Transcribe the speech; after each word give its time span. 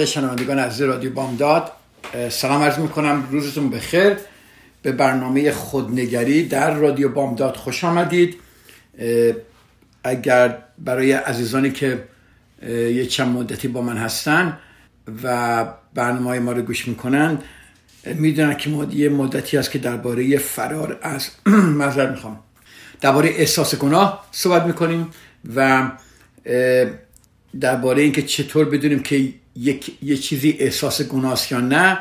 خدمت 0.00 0.12
شنوندگان 0.12 0.58
از 0.58 0.80
رادیو 0.80 1.12
بامداد 1.12 1.72
سلام 2.30 2.62
عرض 2.62 2.78
می‌کنم. 2.78 3.28
روزتون 3.30 3.70
بخیر. 3.70 4.16
به 4.82 4.92
برنامه 4.92 5.52
خودنگری 5.52 6.46
در 6.46 6.74
رادیو 6.74 7.08
بامداد 7.08 7.56
خوش 7.56 7.84
آمدید. 7.84 8.36
اگر 10.04 10.58
برای 10.78 11.12
عزیزانی 11.12 11.70
که 11.70 12.04
یه 12.68 13.06
چند 13.06 13.36
مدتی 13.36 13.68
با 13.68 13.82
من 13.82 13.96
هستن 13.96 14.58
و 15.22 15.66
برنامه 15.94 16.38
ما 16.38 16.52
رو 16.52 16.62
گوش 16.62 16.88
می‌کنن 16.88 17.38
می‌دونن 18.04 18.56
که 18.56 18.70
یه 18.90 19.08
مدتی 19.08 19.56
هست 19.56 19.70
که 19.70 19.78
درباره 19.78 20.38
فرار 20.38 20.98
از 21.02 21.28
مذر 21.80 22.10
می‌خوام. 22.10 22.40
درباره 23.00 23.28
احساس 23.28 23.74
گناه 23.74 24.26
صحبت 24.32 24.62
می‌کنیم 24.62 25.10
و 25.56 25.90
درباره 27.60 28.02
اینکه 28.02 28.22
چطور 28.22 28.64
بدونیم 28.64 29.02
که 29.02 29.39
یک 29.56 29.92
یه 30.02 30.16
چیزی 30.16 30.56
احساس 30.60 31.02
گناه 31.02 31.38
یا 31.50 31.60
نه 31.60 31.98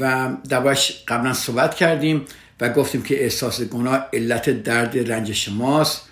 و 0.00 0.28
دربارش 0.48 1.04
قبلا 1.08 1.32
صحبت 1.32 1.74
کردیم 1.74 2.24
و 2.60 2.68
گفتیم 2.68 3.02
که 3.02 3.22
احساس 3.22 3.60
گناه 3.60 4.06
علت 4.12 4.50
درد 4.62 5.12
رنج 5.12 5.32
شماست 5.32 6.08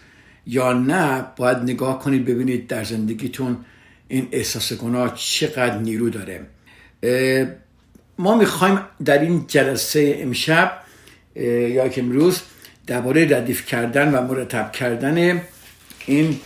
یا 0.47 0.73
نه. 0.73 1.25
باید 1.37 1.59
نگاه 1.59 1.99
کنید 1.99 2.25
ببینید 2.25 2.67
در 2.67 2.85
زندگیتون 2.85 3.65
این 4.09 4.29
احساس 4.33 4.73
گناه 4.73 5.15
چقدر 5.15 5.79
نیرو 5.79 6.11
داره. 6.11 6.47
ما 8.19 8.37
می‌خوایم 8.37 8.81
در 9.05 9.19
این 9.19 9.45
جلسه 9.49 10.19
امشب 10.19 10.81
یا 11.35 11.89
که 11.89 12.01
امروز 12.03 12.41
درباره 12.87 13.37
ردیف 13.37 13.67
کردن 13.67 14.15
و 14.15 14.23
مرتب 14.23 14.73
کردن 14.73 15.43
این 16.07 16.41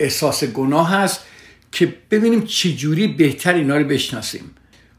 احساس 0.00 0.44
گناه 0.44 0.90
هست. 0.90 1.24
که 1.72 1.94
ببینیم 2.10 2.44
چجوری 2.44 3.06
بهتر 3.06 3.54
اینا 3.54 3.76
رو 3.76 3.84
بشناسیم. 3.84 4.50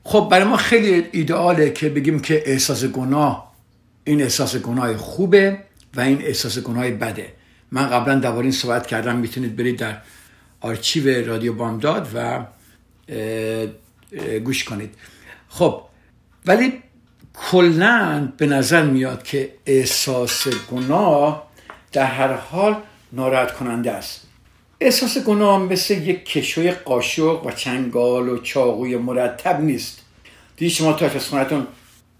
خب 0.03 0.27
برای 0.31 0.45
ما 0.45 0.57
خیلی 0.57 1.05
ایدئاله 1.11 1.71
که 1.71 1.89
بگیم 1.89 2.19
که 2.19 2.43
احساس 2.45 2.85
گناه 2.85 3.53
این 4.03 4.21
احساس 4.21 4.55
گناه 4.55 4.97
خوبه 4.97 5.57
و 5.95 6.01
این 6.01 6.21
احساس 6.21 6.59
گناه 6.59 6.91
بده. 6.91 7.33
من 7.71 7.89
قبلا 7.89 8.15
درباره 8.15 8.43
این 8.43 8.51
صحبت 8.51 8.87
کردم 8.87 9.15
می‌تونید 9.15 9.55
برید 9.55 9.79
در 9.79 9.97
آرچیو 10.61 11.27
رادیو 11.27 11.53
بامداد 11.53 12.07
و 12.15 12.45
گوش 14.39 14.63
کنید. 14.63 14.95
خب 15.49 15.81
ولی 16.45 16.73
کلا 17.33 18.31
به 18.37 18.45
نظر 18.45 18.85
میاد 18.85 19.23
که 19.23 19.53
احساس 19.65 20.47
گناه 20.47 21.47
در 21.91 22.05
هر 22.05 22.33
حال 22.33 22.75
ناراحت 23.11 23.55
کننده 23.55 23.91
است. 23.91 24.28
احساس 24.81 25.17
گناه 25.17 25.59
مثل 25.59 25.93
یک 25.93 26.25
کشوی 26.25 26.71
قاشق 26.71 27.45
و 27.45 27.51
چنگال 27.51 28.29
و 28.29 28.41
چاقوی 28.41 28.97
مرتب 28.97 29.61
نیست. 29.61 30.01
دیدی 30.57 30.71
شما 30.71 30.93
تو 30.93 31.05
آشپزخونهتون؟ 31.05 31.67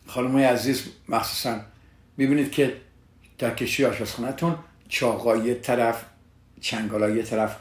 خانمای 0.08 0.44
عزیز 0.44 0.84
مخصوصا 1.10 1.60
می‌بینید 2.18 2.52
که 2.52 2.78
در 3.38 3.56
کشوی 3.56 3.86
آشپزخونهتون 3.86 4.56
چاقای 4.90 5.56
طرف 5.56 6.04
چنگال 6.62 7.16
یه 7.18 7.24
طرف 7.24 7.56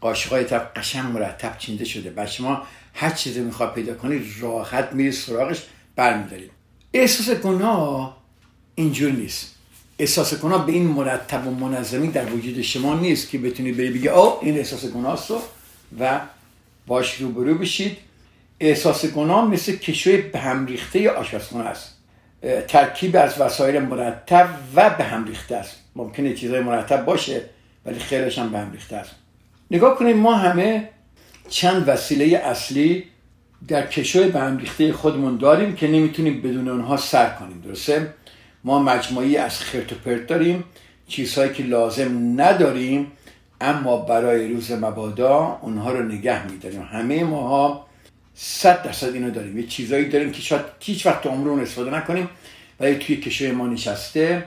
قاشقای 0.00 0.44
طرف 0.44 0.62
قشنگ 0.76 1.12
مرتب 1.12 1.58
چینده 1.58 1.84
شده. 1.84 2.12
و 2.16 2.26
شما 2.26 2.62
هر 2.94 3.10
چیزی 3.10 3.40
می‌خواد 3.40 3.74
پیدا 3.74 3.94
کنید 3.94 4.22
راحت 4.40 4.92
میرید 4.92 5.12
سراغش 5.12 5.62
برمیدارید. 5.96 6.50
احساس 6.94 7.30
گناه 7.30 8.22
اینجور 8.74 9.12
نیست. 9.12 9.53
احساس 9.98 10.34
گناه 10.34 10.66
به 10.66 10.72
این 10.72 10.86
مرتب 10.86 11.46
و 11.46 11.50
منظمی 11.50 12.08
در 12.08 12.32
وجود 12.32 12.62
شما 12.62 12.94
نیست 12.94 13.30
که 13.30 13.38
بتونید 13.38 13.76
بری 13.76 13.90
بگی 13.90 14.08
او 14.08 14.38
این 14.42 14.58
احساس 14.58 14.86
گناه 14.86 15.18
و 16.00 16.20
باش 16.86 17.14
روبرو 17.14 17.54
بشید. 17.54 17.96
احساس 18.60 19.06
گناه 19.06 19.48
مثل 19.50 19.76
کشوی 19.76 20.16
به 20.16 20.38
هم 20.38 20.66
ریخته 20.66 21.10
آشپزخانه 21.10 21.64
است. 21.64 21.94
ترکیب 22.68 23.16
از 23.16 23.40
وسایل 23.40 23.78
مرتب 23.78 24.48
و 24.76 24.90
به 24.90 25.04
هم 25.04 25.24
ریخته 25.24 25.56
است. 25.56 25.76
ممکنه 25.96 26.34
چیزای 26.34 26.60
مرتب 26.60 27.04
باشه 27.04 27.42
ولی 27.86 27.98
خیلیش 27.98 28.38
هم 28.38 28.52
به 28.52 28.58
هم 28.58 28.72
ریخته 28.72 28.96
است. 28.96 29.10
نگاه 29.70 29.98
کنید 29.98 30.16
ما 30.16 30.34
همه 30.34 30.88
چند 31.48 31.88
وسیله 31.88 32.36
اصلی 32.36 33.04
در 33.68 33.86
کشوی 33.86 34.28
به 34.28 34.40
هم 34.40 34.58
ریخته 34.58 34.92
خودمون 34.92 35.36
داریم 35.36 35.76
که 35.76 35.88
نمی‌تونیم 35.88 36.42
بدون 36.42 36.68
اونها 36.68 36.96
سر 36.96 37.30
کنیم. 37.30 37.60
درسته؟ 37.60 38.14
ما 38.64 38.78
مجموعی 38.78 39.36
از 39.36 39.60
خرت 39.60 39.92
و 39.92 39.96
پرت 40.04 40.26
داریم 40.26 40.64
چیزهایی 41.08 41.52
که 41.52 41.62
لازم 41.62 42.40
نداریم 42.40 43.12
اما 43.60 43.96
برای 43.96 44.52
روز 44.52 44.72
مبادا 44.72 45.58
اونها 45.62 45.92
رو 45.92 46.02
نگه 46.02 46.46
میداریم. 46.52 46.82
همه 46.82 47.24
ماها 47.24 47.86
صد 48.34 48.82
درصد 48.82 49.14
اینو 49.14 49.30
داریم. 49.30 49.58
یه 49.58 49.66
چیزایی 49.66 50.08
داریم 50.08 50.32
که 50.32 50.42
شاید 50.42 50.62
هیچ 50.80 51.06
وقت 51.06 51.26
عمرون 51.26 51.60
استفاده 51.60 51.94
نکنیم 51.94 52.28
ولی 52.80 52.94
توی 52.94 53.16
کشوی 53.16 53.50
ما 53.50 53.66
نشسته 53.66 54.44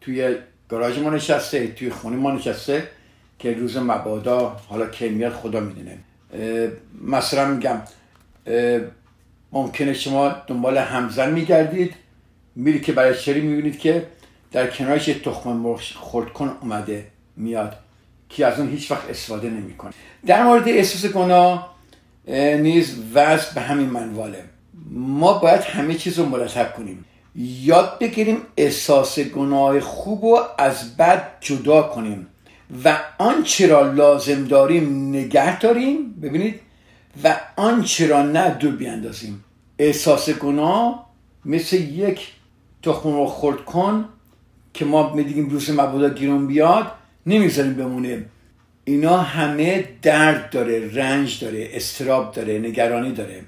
توی 0.00 0.36
گاراژ 0.68 0.98
ما 0.98 1.10
نشسته 1.10 1.66
توی 1.66 1.90
خونه 1.90 2.16
ما 2.16 2.30
نشسته 2.30 2.88
که 3.38 3.54
روز 3.54 3.76
مبادا 3.76 4.56
حالا 4.68 4.86
کی 4.86 5.08
میاد 5.08 5.32
خدا 5.32 5.60
می‌دونه. 5.60 5.98
مثلا 7.04 7.48
میگم 7.48 7.76
ممکنه 9.52 9.94
شما 9.94 10.28
دنبال 10.46 10.78
همزن 10.78 11.30
میگردید. 11.30 11.94
میری 12.56 12.80
که 12.80 12.92
برای 12.92 13.18
چری 13.18 13.40
می‌بینید 13.40 13.78
که 13.78 14.06
در 14.52 14.66
کنارش 14.66 15.08
یه 15.08 15.14
تخم 15.14 15.52
مرغ 15.52 15.80
خورد 15.80 16.32
کن 16.32 16.56
اومده 16.60 17.06
میاد 17.36 17.76
که 18.28 18.46
از 18.46 18.60
اون 18.60 18.70
هیچ 18.70 18.90
وقت 18.90 19.10
استفاده 19.10 19.50
نمی‌کنه. 19.50 19.92
در 20.26 20.44
مورد 20.44 20.68
احساس 20.68 21.12
گناه 21.12 21.76
نیز 22.28 23.02
وضع 23.14 23.54
به 23.54 23.60
همین 23.60 23.90
منواله. 23.90 24.44
ما 24.90 25.32
باید 25.32 25.60
همه 25.60 25.94
چیز 25.94 26.18
رو 26.18 26.26
مرتب 26.26 26.74
کنیم. 26.76 27.04
یاد 27.36 27.98
بگیریم 27.98 28.38
احساس 28.56 29.18
گناه 29.18 29.80
خوب 29.80 30.24
رو 30.24 30.40
از 30.58 30.96
بد 30.96 31.28
جدا 31.40 31.82
کنیم 31.82 32.26
و 32.84 32.98
آنچه 33.18 33.66
را 33.66 33.92
لازم 33.92 34.44
داریم 34.44 35.08
نگه 35.08 35.58
داریم 35.58 36.12
ببینید 36.12 36.60
و 37.24 37.40
آنچه 37.56 38.06
را 38.06 38.22
نه 38.22 38.50
دور 38.50 38.76
بیاندازیم. 38.76 39.44
احساس 39.78 40.30
گناه 40.30 41.12
مثل 41.44 41.76
یک 41.76 42.28
تخم 42.82 43.12
رو 43.12 43.26
خورد 43.26 43.64
کن 43.64 44.08
که 44.74 44.84
ما 44.84 45.14
میدیگیم 45.14 45.48
روز 45.48 45.70
مبادا 45.70 46.08
گیرون 46.08 46.46
بیاد 46.46 46.86
نمی‌ذاریم 47.26 47.74
بمونه 47.74 48.24
اینا 48.84 49.16
همه 49.16 49.88
درد 50.02 50.50
داره 50.50 50.94
رنج 50.94 51.44
داره 51.44 51.68
استراب 51.72 52.32
داره 52.32 52.58
نگرانی 52.58 53.12
داره. 53.12 53.42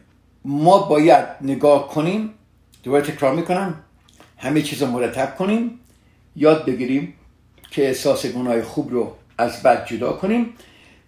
ما 0.45 0.78
باید 0.78 1.25
نگاه 1.41 1.89
کنیم 1.89 2.31
دوباره 2.83 3.04
تکرار 3.04 3.34
می‌کنم 3.34 3.75
همه 4.39 4.63
چیز 4.63 4.83
رو 4.83 4.89
مرتب 4.89 5.37
کنیم 5.37 5.80
یاد 6.37 6.66
بگیریم 6.66 7.15
که 7.71 7.87
احساس 7.87 8.27
گناه 8.27 8.63
خوب 8.63 8.91
رو 8.91 9.16
از 9.39 9.63
بد 9.63 9.87
جدا 9.87 10.13
کنیم 10.13 10.47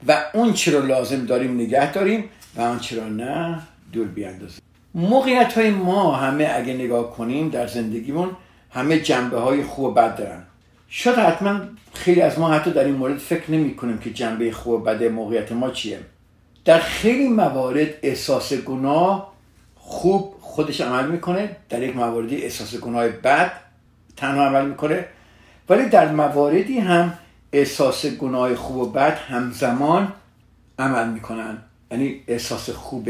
و 0.08 0.24
اون 0.34 0.52
چی 0.52 0.70
رو 0.70 0.86
لازم 0.86 1.26
داریم 1.26 1.54
نگه 1.54 1.92
داریم 1.92 2.24
و 2.56 2.60
اون 2.60 2.78
چی 2.78 2.96
رو 2.96 3.08
نه 3.08 3.62
دور 3.92 4.06
بیاندازیم. 4.06 4.65
موقعیت 4.96 5.52
های 5.52 5.70
ما 5.70 6.12
همه 6.12 6.52
اگه 6.54 6.74
نگاه 6.74 7.16
کنیم 7.16 7.48
در 7.48 7.66
زندگیمون 7.66 8.30
همه 8.70 9.00
جنبه 9.00 9.38
های 9.38 9.62
خوب 9.62 9.84
و 9.84 9.90
بد 9.90 10.16
دارن. 10.16 10.42
شاید 10.88 11.18
حتما 11.18 11.60
خیلی 11.94 12.20
از 12.20 12.38
ما 12.38 12.50
حتی 12.50 12.70
در 12.70 12.84
این 12.84 12.94
مورد 12.94 13.18
فکر 13.18 13.50
نمی 13.50 13.76
کنیم 13.76 13.98
که 13.98 14.12
جنبه 14.12 14.52
خوب 14.52 14.72
و 14.72 14.78
بد 14.78 15.04
موقعیت 15.04 15.52
ما 15.52 15.70
چیه. 15.70 15.98
در 16.64 16.78
خیلی 16.78 17.28
موارد 17.28 17.88
احساس 18.02 18.52
گناه 18.52 19.32
خوب 19.74 20.34
خودش 20.40 20.80
عمل 20.80 21.10
می‌کنه 21.10 21.56
در 21.68 21.82
یک 21.82 21.96
مواردی 21.96 22.42
احساس 22.42 22.76
گناه 22.76 23.08
بد 23.08 23.52
تنها 24.16 24.46
عمل 24.46 24.66
می‌کنه. 24.66 25.04
ولی 25.68 25.88
در 25.88 26.12
مواردی 26.12 26.78
هم 26.78 27.12
احساس 27.52 28.06
گناه 28.06 28.54
خوب 28.54 28.76
و 28.76 28.86
بد 28.86 29.18
همزمان 29.18 30.12
عمل 30.78 31.08
می‌کنن. 31.08 31.58
یعنی 31.90 32.20
احساس 32.28 32.70
خوب 32.70 33.08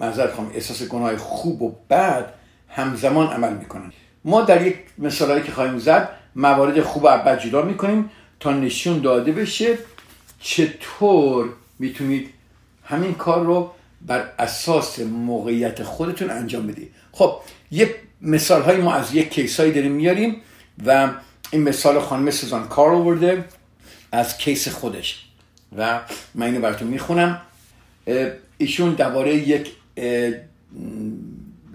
منظر 0.00 0.26
کنم 0.26 0.50
احساس 0.54 0.82
گناه 0.82 1.16
خوب 1.16 1.62
و 1.62 1.76
بد 1.90 2.32
همزمان 2.68 3.26
عمل 3.26 3.52
می‌کنن. 3.52 3.92
ما 4.24 4.40
در 4.40 4.66
یک 4.66 4.76
مثالی 4.98 5.42
که 5.42 5.52
خواهیم 5.52 5.78
زد 5.78 6.08
موارد 6.36 6.80
خوب 6.80 7.04
و 7.04 7.18
بد 7.18 7.40
جدا 7.40 7.62
می‌کنیم 7.62 8.10
تا 8.40 8.52
نشون 8.52 9.00
داده 9.00 9.32
بشه 9.32 9.78
چطور 10.40 11.48
می‌تونید 11.78 12.30
همین 12.84 13.14
کار 13.14 13.44
رو 13.46 13.70
بر 14.02 14.28
اساس 14.38 14.98
موقعیت 15.00 15.82
خودتون 15.82 16.30
انجام 16.30 16.66
بدید. 16.66 16.90
خب 17.12 17.36
یه 17.70 17.94
مثال 18.22 18.62
های 18.62 18.76
ما 18.76 18.94
از 18.94 19.14
یک 19.14 19.30
کیس 19.30 19.60
هایی 19.60 19.72
داریم 19.72 19.92
میاریم 19.92 20.36
و 20.86 21.08
این 21.50 21.62
مثال 21.62 22.00
خانم 22.00 22.30
سوزان 22.30 22.68
کارل 22.68 22.98
ورده 22.98 23.44
از 24.12 24.38
کیس 24.38 24.68
خودش. 24.68 25.26
و 25.76 26.00
من 26.34 26.46
اینو 26.46 26.60
براتون 26.60 26.88
می‌خونم. 26.88 27.40
ایشون 28.58 28.94
درباره 28.94 29.34
یک 29.34 29.72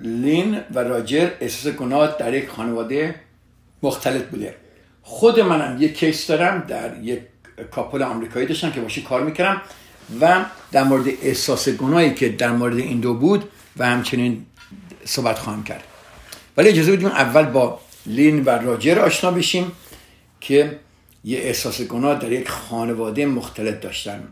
لین 0.02 0.60
و 0.74 0.80
راجر 0.80 1.30
احساس 1.40 1.74
گناه 1.74 2.16
در 2.20 2.34
یک 2.34 2.50
خانواده 2.50 3.16
مختلف 3.84 4.22
بوده. 4.22 4.56
خود 5.02 5.40
منم 5.40 5.82
یک 5.82 5.98
کیس 5.98 6.28
دارم 6.28 6.66
در 6.68 7.04
یک 7.04 7.20
کاپل 7.72 8.04
آمریکایی 8.04 8.46
داشتم 8.46 8.72
که 8.72 8.82
باشی 8.82 9.02
کار 9.02 9.24
می‌کردم 9.24 9.62
و 10.22 10.46
در 10.72 10.84
مورد 10.84 11.08
احساس 11.22 11.70
گناهی 11.70 12.14
که 12.14 12.30
در 12.30 12.52
مورد 12.52 12.78
این 12.78 13.00
دو 13.00 13.14
بود 13.14 13.50
و 13.78 13.86
همچنین 13.86 14.46
صحبت 15.06 15.40
خواهم 15.40 15.64
کرد. 15.64 15.84
ولی 16.58 16.70
اجازه 16.70 16.92
بدیم 16.92 17.08
اول 17.08 17.44
با 17.44 17.80
لین 18.06 18.44
و 18.44 18.50
راجر 18.50 19.00
آشنا 19.00 19.32
بشیم 19.32 19.72
که 20.42 20.80
یه 21.24 21.40
احساس 21.40 21.82
گناه 21.82 22.20
در 22.20 22.32
یک 22.32 22.50
خانواده 22.50 23.26
مختلف 23.26 23.80
داشتن. 23.80 24.24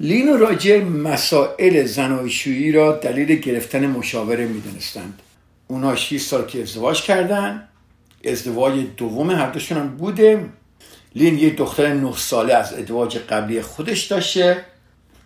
لین 0.00 0.32
و 0.32 0.36
راجر 0.36 0.84
مسائل 0.84 1.84
زناشویی 1.84 2.72
را 2.72 2.92
دلیل 2.92 3.34
گرفتن 3.34 3.86
مشاوره 3.86 4.46
می‌دونستند. 4.46 5.22
اونا 5.68 5.96
6 5.96 6.20
سال 6.20 6.46
که 6.46 6.62
ازدواج 6.62 7.02
کردن 7.02 7.68
ازدواج 8.24 8.86
دوم 8.96 9.30
هر 9.30 9.50
دوشون 9.50 9.78
هم 9.78 9.96
بوده. 9.96 10.44
لین 11.14 11.38
یه 11.38 11.50
دختر 11.50 11.94
نه 11.94 12.16
ساله 12.16 12.54
از 12.54 12.72
ازدواج 12.72 13.18
قبلی 13.18 13.62
خودش 13.62 14.04
داشته 14.04 14.64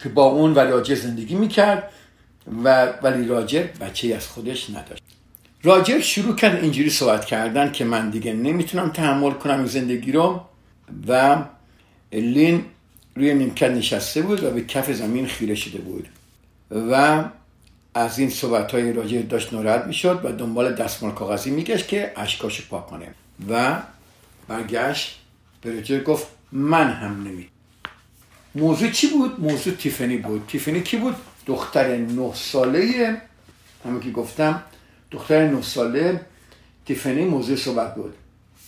که 0.03 0.09
با 0.09 0.25
اون 0.25 0.55
و 0.55 0.59
راجر 0.59 0.95
زندگی 0.95 1.35
می‌کرد 1.35 1.91
و 2.65 2.87
ولی 3.03 3.27
راجر 3.27 3.63
بچه 3.81 4.15
از 4.15 4.29
خودش 4.29 4.71
نداشت. 4.71 5.03
راجر 5.63 6.01
شروع 6.01 6.37
کرد 6.37 6.63
اینجوری 6.63 6.91
صحبت 6.91 7.25
کردن 7.25 7.73
که 7.73 7.85
من 7.85 8.11
دیگه 8.11 8.33
نمی‌تونم 8.33 8.89
تحمل 8.89 9.31
کنم 9.31 9.67
زندگی 9.67 10.13
رو 10.13 10.41
و 11.09 11.37
لین 12.13 12.65
روی 13.17 13.35
نیمکت 13.35 13.71
نشسته 13.71 14.23
بود 14.23 14.45
و 14.45 14.51
به 14.51 14.65
کف 14.65 14.91
زمین 14.91 15.27
خیره 15.27 15.55
شده 15.55 15.79
بود. 15.79 16.09
و 16.91 17.25
از 17.95 18.19
این 18.19 18.31
صحبت 18.31 18.73
های 18.73 18.93
راجع 18.93 19.23
داشت 19.23 19.53
ناراحت 19.53 19.87
می‌شد 19.87 20.21
و 20.25 20.33
دنبال 20.33 20.75
دستمال 20.75 21.13
کاغذی 21.13 21.51
میگشت 21.51 21.89
که 21.89 22.13
اشکاش 22.17 22.67
پاک 22.69 22.87
کنه. 22.87 23.07
و 23.51 23.83
برگشت 24.49 25.21
به 25.61 26.01
گفت 26.01 26.27
من 26.53 26.91
هم 26.93 27.25
نمی 27.25 27.49
موضوع 28.55 28.91
چی 28.91 29.07
بود؟ 29.07 29.41
موضوع 29.41 29.75
تیفنی 29.75 30.17
بود. 30.17 30.45
تیفنی 30.49 30.83
کی 30.83 30.97
بود؟ 30.97 31.17
دختر 31.47 31.97
نه 31.97 32.35
ساله. 32.35 33.17
همه 33.85 34.01
که 34.01 34.11
گفتم 34.11 34.63
دختر 35.11 35.49
نه 35.49 35.63
ساله. 35.63 36.21
تیفنی 36.87 37.25
موضوع 37.25 37.57
صحبت 37.57 37.95
بود. 37.95 38.15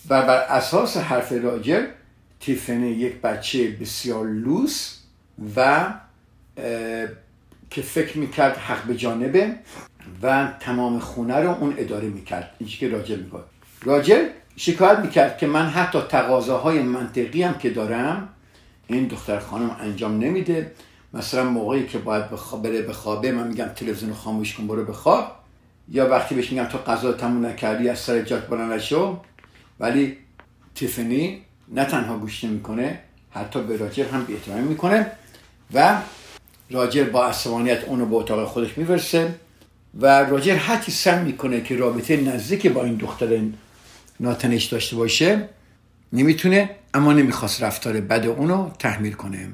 و 0.09 0.23
بر 0.23 0.39
اساس 0.39 0.97
حرف 0.97 1.33
راجر 1.33 1.87
تیفنی 2.41 2.91
یک 2.91 3.21
بچه 3.21 3.71
بسیار 3.71 4.27
لوس 4.27 4.99
و 5.57 5.87
که 7.71 7.83
فکر 7.83 8.19
می‌کرد 8.19 8.57
حق 8.57 8.85
به 8.85 8.97
جانبه 8.97 9.57
و 10.23 10.53
تمام 10.61 10.99
خونه 10.99 11.37
رو 11.37 11.51
اون 11.51 11.75
اداره 11.79 12.09
می‌کرد. 12.09 12.51
اینجی 12.59 12.79
که 12.79 12.89
راجر 12.89 13.17
می‌گفت. 13.17 13.45
راجر 13.83 14.29
شکایت 14.57 14.99
می‌کرد 14.99 15.39
که 15.39 15.47
من 15.47 15.67
حتی 15.67 15.99
تقاضاهای 16.09 16.83
منطقی 16.83 17.43
هم 17.43 17.55
که 17.55 17.71
دارم 17.71 18.29
این 18.87 19.07
دختر 19.07 19.39
خانم 19.39 19.77
انجام 19.81 20.19
نمیده. 20.19 20.73
مثلا 21.15 21.45
موقعی 21.45 21.87
که 21.87 21.99
باید 21.99 22.25
بره 22.63 22.83
بخوابه 22.83 23.33
من 23.33 23.49
میگم 23.49 23.69
تلویزیون 23.69 24.13
خاموش 24.13 24.55
کن 24.55 24.67
برو 24.67 24.85
بخواب 24.85 25.37
یا 25.89 26.09
وقتی 26.09 26.35
بهش 26.35 26.53
میگم 26.53 26.65
تو 26.65 26.79
غذا 26.79 27.13
تموم 27.13 27.47
نکردی 27.47 27.89
از 27.89 27.99
سر 27.99 28.23
جات 28.23 28.49
بلند 28.49 28.79
شو 28.79 29.21
ولی 29.81 30.17
تیفنی 30.75 31.43
نه 31.69 31.85
تنها 31.85 32.19
گوش 32.19 32.45
می‌کنه 32.45 32.99
حتی 33.31 33.63
به 33.63 33.77
راجر 33.77 34.05
هم 34.05 34.25
بیعترامی 34.25 34.69
می‌کنه 34.69 35.07
و 35.75 35.99
راجر 36.71 37.05
با 37.05 37.27
عصبانیت 37.27 37.85
اونو 37.85 38.07
به 38.07 38.17
اتاق 38.17 38.49
خودش 38.49 38.79
میورسه 38.79 39.35
و 40.01 40.07
راجر 40.07 40.55
حتی 40.55 40.93
سعی 40.93 41.25
می‌کنه 41.25 41.61
که 41.61 41.77
رابطه 41.77 42.17
نزدیک 42.17 42.67
با 42.67 42.85
این 42.85 42.95
دختر 42.95 43.41
ناتنش 44.21 44.65
داشته 44.65 44.97
باشه 44.97 45.49
نمی‌تونه 46.13 46.71
اما 46.95 47.13
نمی‌خواست 47.13 47.63
رفتار 47.63 48.01
بد 48.01 48.27
اونو 48.27 48.71
تحمیل 48.79 49.13
کنه. 49.13 49.49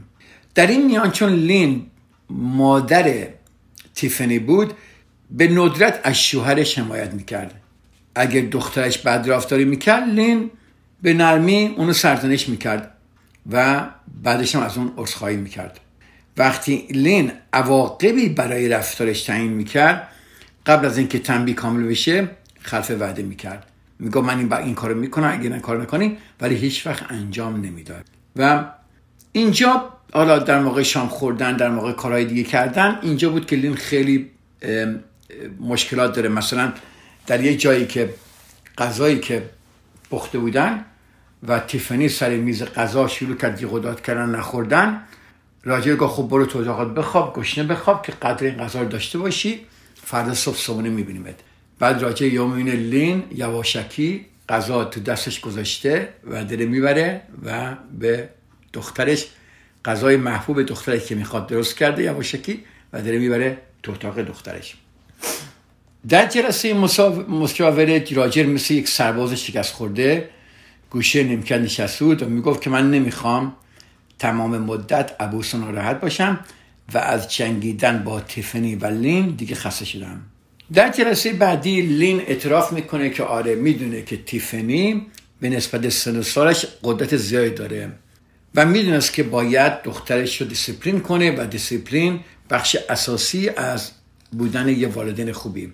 در 0.55 0.67
این 0.67 0.87
میان 0.87 1.11
چون 1.11 1.33
لین 1.33 1.87
مادر 2.31 3.27
تیفنی 3.95 4.39
بود 4.39 4.73
به 5.31 5.49
ندرت 5.49 6.01
از 6.05 6.19
شوهرش 6.19 6.79
حمایت 6.79 7.15
می‌کرد. 7.15 7.55
اگر 8.15 8.41
دخترش 8.41 8.99
بد 8.99 9.25
رفتاری 9.31 9.65
می‌کرد 9.65 10.09
لین 10.09 10.51
به 11.03 11.15
نرمی 11.15 11.75
اونو 11.77 11.93
سرزنش 11.93 12.49
می‌کرد 12.49 12.95
و 13.53 13.87
بعدش 14.23 14.55
هم 14.55 14.63
از 14.63 14.77
اون 14.77 14.93
عذرخواهی 14.97 15.37
می‌کرد. 15.37 15.81
وقتی 16.37 16.87
لین 16.91 17.33
عواقبی 17.53 18.29
برای 18.29 18.69
رفتارش 18.69 19.23
تعیین 19.23 19.53
می‌کرد 19.53 20.09
قبل 20.67 20.87
از 20.87 20.99
اینکه 20.99 21.19
تنبیه 21.19 21.55
کامل 21.55 21.87
بشه 21.87 22.29
خلف 22.61 22.91
وعده 22.91 23.23
می‌کرد. 23.23 23.67
میگو 23.99 24.21
من 24.21 24.39
این, 24.39 24.49
با 24.49 24.57
این 24.57 24.75
کارو 24.75 24.95
می‌کنم 24.95 25.33
اگه 25.33 25.51
این 25.51 25.61
کار 25.61 25.83
نکنی 25.83 26.17
ولی 26.41 26.55
هیچ 26.55 26.87
وقت 26.87 27.13
انجام 27.13 27.57
نمی‌داد. 27.57 28.05
و 28.37 28.65
اینجا 29.33 29.89
حالا 30.13 30.39
در 30.39 30.61
موقع 30.61 30.83
شام 30.83 31.09
خوردن 31.09 31.57
در 31.57 31.69
موقع 31.69 31.93
کارهای 31.93 32.25
دیگه 32.25 32.43
کردن 32.43 32.99
اینجا 33.03 33.31
بود 33.31 33.47
که 33.47 33.57
لین 33.57 33.75
خیلی 33.75 34.31
مشکلات 35.61 36.15
داره. 36.17 36.29
مثلا 36.29 36.73
در 37.27 37.45
یه 37.45 37.57
جایی 37.57 37.87
که 37.87 38.15
غذایی 38.79 39.19
که 39.19 39.43
پخته 40.11 40.39
بودن 40.39 40.85
و 41.49 41.59
تیفنی 41.59 42.09
سر 42.09 42.37
میز 42.37 42.63
غذا 42.63 43.09
شروع 43.09 43.37
کرد 43.37 43.57
دیقودات 43.57 44.03
کردن 44.03 44.31
نخوردن. 44.31 45.03
راجر 45.65 45.97
گفت 45.97 46.15
خب 46.15 46.29
برو 46.29 46.47
تو 46.47 46.59
اتاقات 46.59 46.95
بخواب 46.95 47.37
گشنه 47.37 47.65
بخواب 47.65 48.07
که 48.07 48.13
قدر 48.13 48.47
این 48.47 48.57
غذا 48.57 48.83
رو 48.83 48.89
داشته 48.89 49.19
باشی 49.19 49.61
فردا 49.95 50.35
صبح 50.35 50.57
صبحونه 50.57 50.89
میبینیمت. 50.89 51.35
بعد 51.79 52.03
راجر 52.03 52.27
یا 52.27 52.47
می‌بینه 52.47 52.77
لین 52.77 53.23
یواشکی 53.35 54.27
غذا 54.49 54.85
تو 54.85 55.01
دستش 55.01 55.41
گذاشته 55.41 56.09
و 56.31 56.45
داره 56.45 56.67
می‌بره 56.67 57.23
و 57.45 57.77
به 57.99 58.29
دخترش 58.73 59.27
غذای 59.85 60.17
محبوب 60.17 60.63
دخترش 60.63 61.07
که 61.07 61.15
می‌خواد 61.15 61.47
درست 61.47 61.77
کرده 61.77 62.03
یواشکی 62.03 62.65
و 62.93 63.03
داره 63.03 63.19
می‌بره 63.19 63.59
تو 63.83 63.93
اتاق 63.93 64.21
دخترش. 64.23 64.75
در 66.09 66.27
جلسه 66.27 66.75
مشاوره 67.29 68.05
راجر 68.15 68.47
مثل 68.47 68.75
یک 68.75 68.89
سرباز 68.89 69.33
شکست 69.33 69.73
خورده 69.75 70.31
گوشه 70.91 71.23
نیمکت 71.23 71.59
نشسته 71.59 72.05
بود 72.05 72.23
و 72.23 72.29
می‌گفت 72.29 72.63
که 72.63 72.71
من 72.71 72.91
نمی‌خوام 72.91 73.53
تمام 74.19 74.59
مدت 74.59 75.17
عبوس 75.21 75.55
ناراحت 75.55 76.01
باشم 76.01 76.41
و 76.95 76.99
از 76.99 77.35
جنگیدن 77.35 78.05
با 78.05 78.21
تیفنی 78.21 78.75
و 78.75 78.87
لین 78.87 79.27
دیگه 79.27 79.55
خسته 79.55 79.85
شدم. 79.85 80.21
در 80.73 80.89
جلسه 80.89 81.33
بعدی 81.33 81.81
لین 81.81 82.21
اعتراف 82.21 82.73
می‌کنه 82.73 83.11
که 83.11 83.23
آره 83.23 83.55
می‌دونه 83.55 84.03
که 84.03 84.17
تیفنی 84.17 85.07
به 85.41 85.49
نسبت 85.49 85.89
سن 85.89 86.23
سالش 86.23 86.67
قدرت 86.83 87.17
زیادی 87.17 87.51
داره 87.51 87.93
و 88.55 88.67
می‌دونست 88.67 89.13
که 89.13 89.23
باید 89.23 89.83
دخترش 89.83 90.41
رو 90.41 90.47
دیسپلین 90.47 91.01
کنه 91.01 91.37
و 91.39 91.47
دیسپلین 91.47 92.21
بخش 92.51 92.77
اساسی 92.89 93.49
از 93.49 93.91
بودن 94.33 94.69
یه 94.69 94.89
والدین 94.89 95.33
خوبی. 95.33 95.73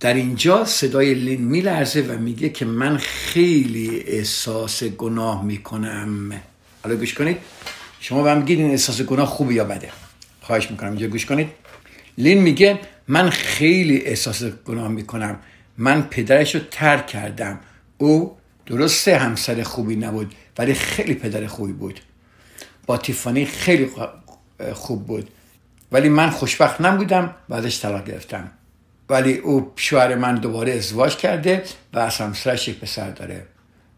در 0.00 0.14
اینجا 0.14 0.64
صدای 0.64 1.14
لین 1.14 1.44
میلرزه 1.44 2.00
و 2.00 2.18
میگه 2.18 2.48
که 2.48 2.64
من 2.64 2.96
خیلی 2.96 4.00
احساس 4.00 4.84
گناه 4.84 5.44
می‌کنم. 5.44 6.32
حالا 6.84 6.96
گوش 6.96 7.14
کنید. 7.14 7.36
شما 8.00 8.22
به 8.22 8.30
هم 8.30 8.38
میگید 8.38 8.58
این 8.58 8.70
احساس 8.70 9.02
گناه 9.02 9.26
خوبه 9.26 9.54
یا 9.54 9.64
بده؟ 9.64 9.90
خواهش 10.40 10.70
می‌کنم. 10.70 10.90
اینجا 10.90 11.06
گوش 11.06 11.26
کنید. 11.26 11.48
لین 12.18 12.42
میگه 12.42 12.80
من 13.08 13.30
خیلی 13.30 14.02
احساس 14.02 14.44
گناه 14.44 14.88
می‌کنم. 14.88 15.38
من 15.78 16.02
پدرش 16.02 16.54
رو 16.54 16.60
ترک 16.70 17.06
کردم. 17.06 17.60
او 17.98 18.36
درسته 18.66 19.16
همسر 19.16 19.62
خوبی 19.62 19.96
نبود 19.96 20.34
ولی 20.58 20.74
خیلی 20.74 21.14
پدر 21.14 21.46
خوبی 21.46 21.72
بود. 21.72 22.00
با 22.86 22.96
تیفانی 22.96 23.44
خیلی 23.44 23.90
خوب 24.72 25.06
بود. 25.06 25.30
ولی 25.92 26.08
من 26.08 26.30
خوشبخت 26.30 26.80
نبودم 26.80 27.34
و 27.48 27.54
ازش 27.54 27.80
طلاق 27.80 28.04
گرفتم. 28.04 28.50
ولی 29.08 29.34
او 29.34 29.72
شوهر 29.76 30.14
من 30.14 30.34
دوباره 30.34 30.72
ازدواج 30.72 31.16
کرده 31.16 31.62
و 31.92 31.98
از 31.98 32.16
همسرش 32.16 32.68
یک 32.68 32.78
پسر 32.78 33.10
داره 33.10 33.46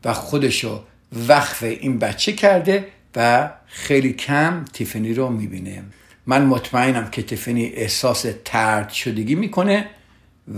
و 0.05 0.13
خودشو 0.13 0.85
وقف 1.29 1.63
این 1.63 1.99
بچه 1.99 2.33
کرده 2.33 2.87
و 3.17 3.51
خیلی 3.67 4.13
کم 4.13 4.65
تیفنی 4.73 5.15
رو 5.15 5.29
می‌بینه. 5.29 5.83
من 6.27 6.47
مطمئنم 6.47 7.11
که 7.11 7.23
تیفنی 7.23 7.67
احساس 7.67 8.27
ترد 8.45 8.91
شدگی 8.91 9.35
می‌کنه 9.35 9.87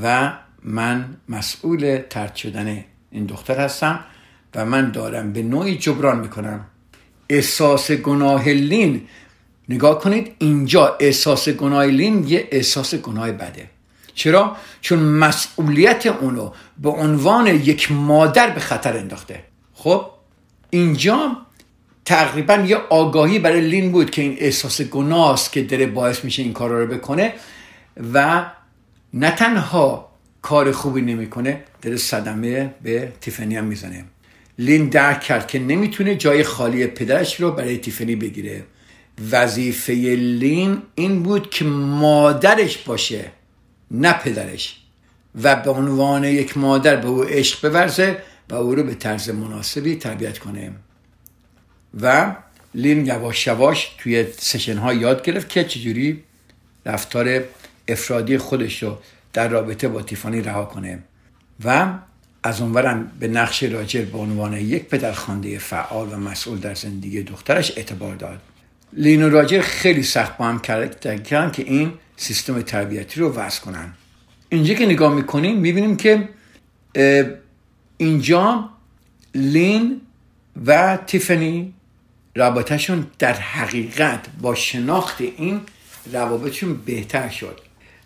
و 0.02 0.32
من 0.62 1.16
مسئول 1.28 2.02
ترد 2.10 2.36
شدن 2.36 2.84
این 3.10 3.26
دختر 3.26 3.60
هستم 3.60 4.04
و 4.54 4.64
من 4.64 4.90
دارم 4.90 5.32
به 5.32 5.42
نوعی 5.42 5.76
جبران 5.78 6.20
می‌کنم. 6.20 6.66
احساس 7.28 7.90
گناه 7.90 8.48
لین 8.48 9.02
نگاه 9.68 9.98
کنید 9.98 10.32
اینجا 10.38 10.96
احساس 11.00 11.48
گناه 11.48 11.86
لین 11.86 12.28
یه 12.28 12.48
احساس 12.50 12.94
گناه 12.94 13.32
بده. 13.32 13.68
چرا؟ 14.14 14.56
چون 14.80 14.98
مسئولیت 14.98 16.06
اونو 16.06 16.50
به 16.78 16.90
عنوان 16.90 17.46
یک 17.46 17.92
مادر 17.92 18.50
به 18.50 18.60
خطر 18.60 18.96
انداخته. 18.96 19.40
خب 19.74 20.06
اینجا 20.70 21.36
تقریبا 22.04 22.54
یه 22.54 22.76
آگاهی 22.76 23.38
برای 23.38 23.60
لین 23.60 23.92
بود 23.92 24.10
که 24.10 24.22
این 24.22 24.36
احساس 24.38 24.82
گناه 24.82 25.32
است 25.32 25.52
که 25.52 25.62
داره 25.62 25.86
باعث 25.86 26.24
میشه 26.24 26.42
این 26.42 26.52
کارا 26.52 26.84
رو 26.84 26.86
بکنه 26.86 27.32
و 28.14 28.44
نه 29.14 29.30
تنها 29.30 30.12
کار 30.42 30.72
خوبی 30.72 31.00
نمی‌کنه 31.02 31.64
داره 31.82 31.96
صدمه 31.96 32.74
به 32.82 33.12
تیفنی 33.20 33.56
هم 33.56 33.64
می‌زنه. 33.64 34.04
لین 34.58 34.88
درک 34.88 35.20
کرد 35.20 35.46
که 35.46 35.58
نمی‌تونه 35.58 36.14
جای 36.14 36.42
خالی 36.42 36.86
پدرش 36.86 37.40
رو 37.40 37.50
برای 37.50 37.78
تیفنی 37.78 38.16
بگیره. 38.16 38.64
وظیفه 39.30 39.92
لین 39.92 40.82
این 40.94 41.22
بود 41.22 41.50
که 41.50 41.64
مادرش 41.64 42.78
باشه. 42.78 43.30
نه 43.92 44.12
پدرش. 44.12 44.78
و 45.42 45.56
به 45.56 45.70
عنوان 45.70 46.24
یک 46.24 46.58
مادر 46.58 46.96
به 46.96 47.08
او 47.08 47.22
عشق 47.24 47.68
بورزه 47.68 48.22
و 48.50 48.54
او 48.54 48.74
رو 48.74 48.82
به 48.82 48.94
طرز 48.94 49.30
مناسبی 49.30 49.96
تربیت 49.96 50.38
کنه. 50.38 50.72
و 52.00 52.34
لین 52.74 53.06
یواش 53.06 53.46
یواش 53.46 53.96
توی 53.98 54.26
سشن 54.38 54.78
ها 54.78 54.94
یاد 54.94 55.24
گرفت 55.24 55.48
که 55.48 55.64
چجوری 55.64 56.22
رفتار 56.86 57.44
افرادی 57.88 58.38
خودش 58.38 58.82
رو 58.82 58.98
در 59.32 59.48
رابطه 59.48 59.88
با 59.88 60.02
تیفانی 60.02 60.40
رها 60.40 60.64
کنه. 60.64 60.98
و 61.64 61.92
از 62.42 62.60
اونورم 62.60 63.12
به 63.20 63.28
نقش 63.28 63.62
راجر 63.62 64.04
به 64.04 64.18
عنوان 64.18 64.52
یک 64.52 64.84
پدرخوانده 64.84 65.58
فعال 65.58 66.12
و 66.12 66.16
مسئول 66.16 66.58
در 66.58 66.74
زندگی 66.74 67.22
دخترش 67.22 67.72
اعتبار 67.76 68.14
داد. 68.14 68.40
لین 68.92 69.22
و 69.22 69.28
راجر 69.30 69.60
خیلی 69.60 70.02
سخت 70.02 70.36
با 70.36 70.44
هم 70.44 70.58
کردن 70.58 71.50
که 71.50 71.62
این 71.62 71.92
سیستم 72.16 72.62
تربیتی 72.62 73.20
رو 73.20 73.32
وضع 73.32 73.60
کنن. 73.60 73.94
اینجا 74.48 74.74
که 74.74 74.86
نگاه 74.86 75.14
می‌کنیم 75.14 75.58
می‌بینیم 75.58 75.96
که 75.96 76.28
اینجا 77.96 78.70
لین 79.34 80.00
و 80.66 80.98
تیفنی 81.06 81.74
رابطهشون 82.34 83.06
در 83.18 83.32
حقیقت 83.32 84.26
با 84.40 84.54
شناخت 84.54 85.20
این 85.20 85.60
روابطشون 86.12 86.74
بهتر 86.74 87.28
شد. 87.28 87.60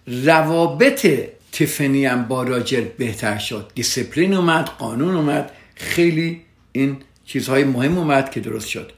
روابط 0.07 1.07
تیفنی 1.53 2.07
هم 2.07 2.25
با 2.25 2.43
راجر 2.43 2.81
بهتر 2.81 3.39
شد. 3.39 3.73
دیسپلین 3.75 4.35
اومد 4.35 4.67
قانون 4.67 5.15
اومد 5.15 5.51
خیلی 5.75 6.43
این 6.73 6.97
چیزهای 7.25 7.65
مهم 7.65 7.99
اومد 7.99 8.31
که 8.31 8.41
درست 8.41 8.69
شد. 8.69 8.93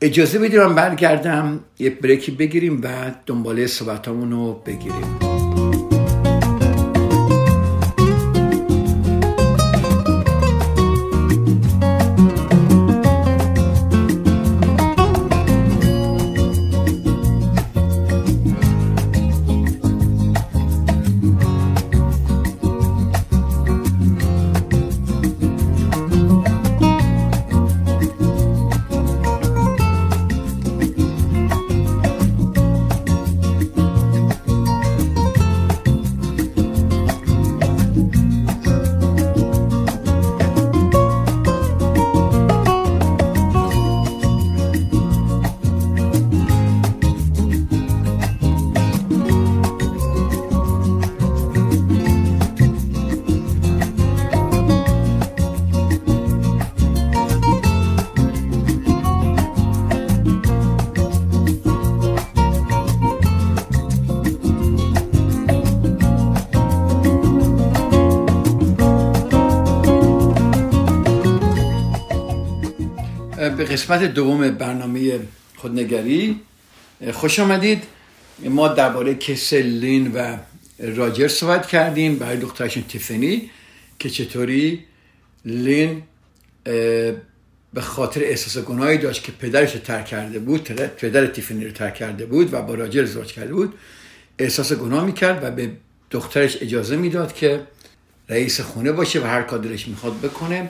اجازه 0.00 0.38
بدیم 0.38 0.60
من 0.60 0.74
برگردم 0.74 1.60
یه 1.78 1.90
بریکی 1.90 2.30
بگیریم 2.32 2.80
و 2.84 2.88
دنباله 3.26 3.66
صحبتامون 3.66 4.30
رو 4.30 4.62
بگیریم. 4.66 5.33
به 73.64 73.70
قسمت 73.70 74.02
دوم 74.02 74.50
برنامه 74.50 75.20
خودنگری. 75.56 76.40
خوش 77.12 77.38
آمدید. 77.38 77.84
ما 78.44 78.68
درباره 78.68 79.14
کس 79.14 79.52
لین 79.52 80.12
و 80.12 80.36
راجر 80.78 81.28
صحبت 81.28 81.66
کردیم. 81.66 82.16
برای 82.18 82.36
دخترشون 82.36 82.82
تیفنی 82.82 83.50
که 83.98 84.10
چطوری؟ 84.10 84.84
لین 85.44 86.02
به 87.74 87.80
خاطر 87.80 88.20
احساس 88.20 88.64
گناهی 88.64 88.98
داشت 88.98 89.22
که 89.22 89.32
پدرش 89.32 89.72
ترک 89.72 90.06
کرده 90.06 90.38
بود 90.38 90.62
پدر 90.96 91.26
تیفنی 91.26 91.64
رو 91.64 91.70
ترک 91.70 91.94
کرده 91.94 92.26
بود 92.26 92.54
و 92.54 92.62
با 92.62 92.74
راجر 92.74 93.02
ازدواج 93.02 93.32
کرده 93.32 93.54
بود. 93.54 93.74
احساس 94.38 94.72
گناه 94.72 95.04
می‌کرد 95.04 95.44
و 95.44 95.50
به 95.50 95.70
دخترش 96.10 96.62
اجازه 96.62 96.96
می‌داد 96.96 97.34
که 97.34 97.60
رئیس 98.28 98.60
خونه 98.60 98.92
باشه 98.92 99.20
و 99.20 99.24
هر 99.24 99.42
کار 99.42 99.58
دلش 99.58 99.88
می‌خواد 99.88 100.20
بکنه. 100.20 100.68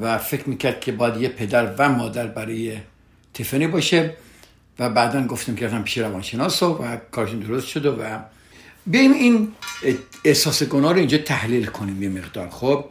و 0.00 0.18
فکر 0.18 0.48
می‌کرد 0.48 0.80
که 0.80 0.92
باید 0.92 1.16
یه 1.16 1.28
پدر 1.28 1.74
و 1.78 1.88
مادر 1.88 2.26
برای 2.26 2.78
تیفنی 3.34 3.66
باشه 3.66 4.14
و 4.78 4.90
بعدا 4.90 5.26
گفتم 5.26 5.54
که 5.54 5.66
رفتم 5.66 5.82
پیش 5.82 5.98
روانشناس 5.98 6.62
و 6.62 6.96
کارشون 7.10 7.38
درست 7.38 7.66
شد 7.66 7.86
و 7.86 8.18
بیایم 8.86 9.12
این 9.12 9.52
احساس 10.24 10.62
گناه 10.62 10.92
رو 10.92 10.98
اینجا 10.98 11.18
تحلیل 11.18 11.66
کنیم 11.66 12.02
یه 12.02 12.08
مقدار. 12.08 12.48
خب 12.48 12.84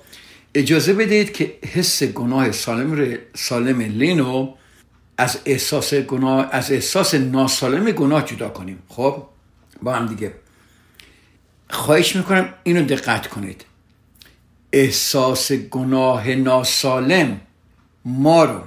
اجازه 0.55 0.93
بدهید 0.93 1.33
که 1.33 1.57
حس 1.73 2.03
گناه 2.03 2.51
سالم, 2.51 3.17
سالم 3.35 3.81
لینو 3.81 4.53
از 5.17 5.39
احساس 5.45 5.93
گناه 5.93 6.49
از 6.51 6.71
احساس 6.71 7.15
ناسالم 7.15 7.91
گناه 7.91 8.25
جدا 8.25 8.49
کنیم. 8.49 8.83
خب 8.89 9.23
با 9.81 9.93
هم 9.93 10.05
دیگه. 10.05 10.33
خواهش 11.69 12.15
می‌کنم 12.15 12.53
اینو 12.63 12.85
دقت 12.85 13.27
کنید. 13.27 13.65
احساس 14.71 15.51
گناه 15.51 16.29
ناسالم 16.29 17.41
ما 18.05 18.43
رو 18.43 18.61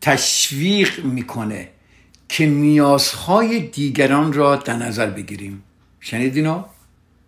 تشویق 0.00 1.04
می‌کنه 1.04 1.68
که 2.28 2.46
نیازهای 2.46 3.60
دیگران 3.60 4.32
را 4.32 4.56
در 4.56 4.76
نظر 4.76 5.10
بگیریم. 5.10 5.62
شنیدینو؟ 6.00 6.64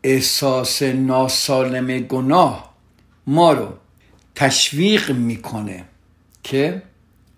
احساس 0.04 0.83
ناسالم 0.83 1.99
گناه 1.99 2.75
ما 3.26 3.52
رو 3.52 3.69
تشویق 4.35 5.11
می‌کنه 5.11 5.85
که 6.42 6.83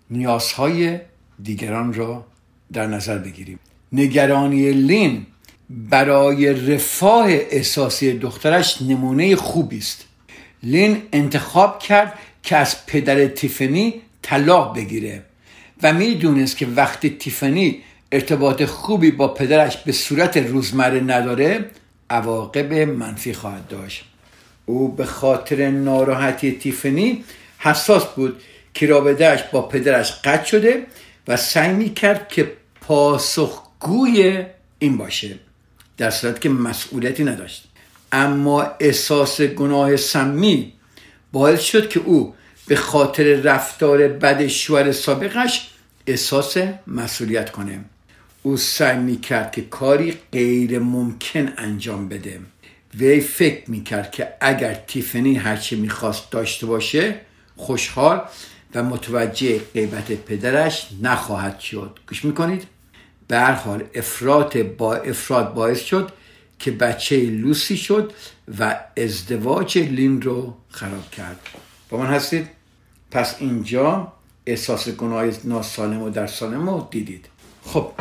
نیازهای 0.09 0.99
دیگران 1.43 1.93
را 1.93 2.25
در 2.73 2.87
نظر 2.87 3.17
بگیریم. 3.17 3.59
نگرانی 3.91 4.71
لین 4.71 5.25
برای 5.69 6.53
رفاه 6.53 7.27
احساسی 7.29 8.17
دخترش 8.17 8.81
نمونه 8.81 9.35
خوبی 9.35 9.77
است. 9.77 10.04
لین 10.65 11.01
انتخاب 11.13 11.79
کرد 11.79 12.19
که 12.43 12.55
از 12.55 12.85
پدر 12.85 13.27
تیفنی 13.27 13.93
طلاق 14.21 14.75
بگیره 14.75 15.23
و 15.83 15.93
می‌دونست 15.93 16.57
که 16.57 16.67
وقتی 16.75 17.09
تیفنی 17.09 17.81
ارتباط 18.11 18.63
خوبی 18.63 19.11
با 19.11 19.27
پدرش 19.27 19.77
به 19.77 19.91
صورت 19.91 20.37
روزمره 20.37 20.99
نداره 20.99 21.65
عواقب 22.09 22.73
منفی 22.73 23.33
خواهد 23.33 23.67
داشت. 23.67 24.03
او 24.65 24.87
به 24.87 25.05
خاطر 25.05 25.69
ناراحتی 25.69 26.51
تیفنی 26.51 27.23
حساس 27.59 28.05
بود 28.05 28.41
که 28.73 28.87
رابطهش 28.87 29.43
با 29.51 29.61
پدرش 29.61 30.11
قطع 30.23 30.45
شده 30.45 30.85
و 31.27 31.37
سعی 31.37 31.73
می‌کرد 31.73 32.29
که 32.29 32.51
پاسخگوی 32.81 34.43
این 34.79 34.97
باشه 34.97 35.35
در 35.97 36.09
صورت 36.09 36.41
که 36.41 36.49
مسئولیتی 36.49 37.23
نداشت. 37.23 37.64
اما 38.11 38.71
احساس 38.79 39.41
گناه 39.41 39.95
سمی 39.95 40.73
باعث 41.31 41.61
شد 41.61 41.89
که 41.89 41.99
او 41.99 42.35
به 42.67 42.75
خاطر 42.75 43.23
رفتار 43.23 44.07
بد 44.07 44.47
شوهر 44.47 44.91
سابقش 44.91 45.69
احساس 46.07 46.57
مسئولیت 46.87 47.51
کنه. 47.51 47.85
او 48.43 48.57
سعی 48.57 48.97
می‌کرد 48.97 49.51
که 49.51 49.61
کاری 49.61 50.13
غیر 50.31 50.79
ممکن 50.79 51.53
انجام 51.57 52.09
بده. 52.09 52.39
وی 52.97 53.19
فکر 53.19 53.71
می‌کرد 53.71 54.11
که 54.11 54.27
اگر 54.41 54.73
تیفنی 54.73 55.35
هرچی 55.35 55.75
می‌خواست 55.75 56.31
داشته 56.31 56.65
باشه 56.65 57.15
خوشحال 57.55 58.21
و 58.75 58.83
متوجه 58.83 59.59
غیبت 59.73 60.11
پدرش 60.11 60.87
نخواهد 61.01 61.59
شد. 61.59 61.99
گوش 62.09 62.25
می‌کنید؟ 62.25 62.63
به 63.27 63.41
حال 63.41 63.83
افراد 63.95 64.75
با 64.77 64.95
افراد 64.95 65.53
باعث 65.53 65.81
شد 65.81 66.11
که 66.59 66.71
بچه 66.71 67.25
لوسی 67.25 67.77
شد 67.77 68.13
و 68.59 68.79
ازدواج 68.97 69.77
لین 69.77 70.21
رو 70.21 70.53
خراب 70.69 71.11
کرد. 71.11 71.39
با 71.89 71.97
من 71.97 72.05
هستید؟ 72.05 72.47
پس 73.11 73.35
اینجا 73.39 74.13
احساس 74.45 74.89
گناه 74.89 75.25
ناسالم 75.43 76.01
و 76.01 76.09
در 76.09 76.27
سالم 76.27 76.69
رو 76.69 76.87
دیدید. 76.91 77.25
خب 77.65 77.91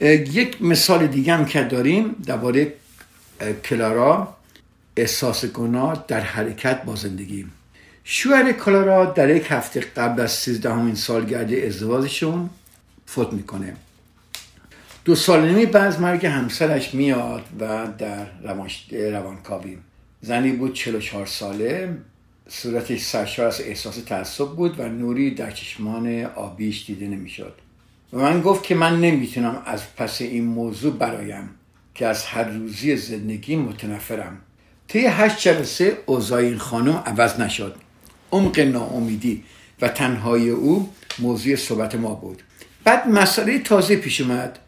یک 0.00 0.62
مثال 0.62 1.06
دیگه 1.06 1.34
هم 1.34 1.44
که 1.44 1.64
داریم 1.64 2.08
درباره 2.26 2.72
کلارا. 3.64 4.36
احساس 4.96 5.44
گناه 5.44 6.04
در 6.08 6.20
حرکت 6.20 6.82
با 6.82 6.96
زندگی. 6.96 7.46
شوهر 8.04 8.52
کلارا 8.52 9.04
در 9.04 9.36
یک 9.36 9.46
هفته 9.48 9.80
قبل 9.80 10.20
از 10.22 10.32
سیزدهمین 10.32 10.94
سالگرد 10.94 11.54
ازدواجشون 11.54 12.50
فوت 13.06 13.32
می‌کنه. 13.32 13.76
دو 15.04 15.14
سال 15.14 15.48
نمی 15.48 15.66
بعد 15.66 16.00
مرگ 16.00 16.26
همسرش 16.26 16.94
میاد 16.94 17.44
و 17.60 17.86
در 17.98 18.26
روانکاوی. 19.12 19.76
زنی 20.20 20.52
بود 20.52 20.74
44 20.74 21.26
ساله. 21.26 21.96
صورتش 22.48 23.00
سرشار 23.00 23.46
از 23.46 23.60
احساس 23.60 23.96
تعصب 23.96 24.48
بود 24.48 24.80
و 24.80 24.88
نوری 24.88 25.34
در 25.34 25.50
چشمان 25.50 26.24
آبیش 26.24 26.86
دیده 26.86 27.06
نمی‌شد. 27.06 27.54
و 28.12 28.18
من 28.18 28.40
گفت 28.40 28.62
که 28.62 28.74
من 28.74 29.00
نمی‌تونم 29.00 29.62
از 29.66 29.94
پس 29.96 30.20
این 30.20 30.44
موضوع 30.44 30.96
برایم 30.96 31.50
که 31.94 32.06
از 32.06 32.24
هر 32.24 32.44
روزی 32.44 32.96
زندگی 32.96 33.56
متنفرم. 33.56 34.38
طی 34.88 35.06
هشت 35.06 35.38
جلسه 35.38 35.98
اوضاع 36.06 36.40
این 36.40 36.58
خانم 36.58 37.02
عوض 37.06 37.40
نشد. 37.40 37.74
عمق 38.32 38.60
ناامیدی 38.60 39.44
و 39.80 39.88
تنهایی 39.88 40.50
او 40.50 40.92
موضوع 41.18 41.56
صحبت 41.56 41.94
ما 41.94 42.14
بود. 42.14 42.42
بعد 42.84 43.08
مسئله 43.08 43.58
تازه 43.58 43.96
پیش 43.96 44.20
اومد. 44.20 44.58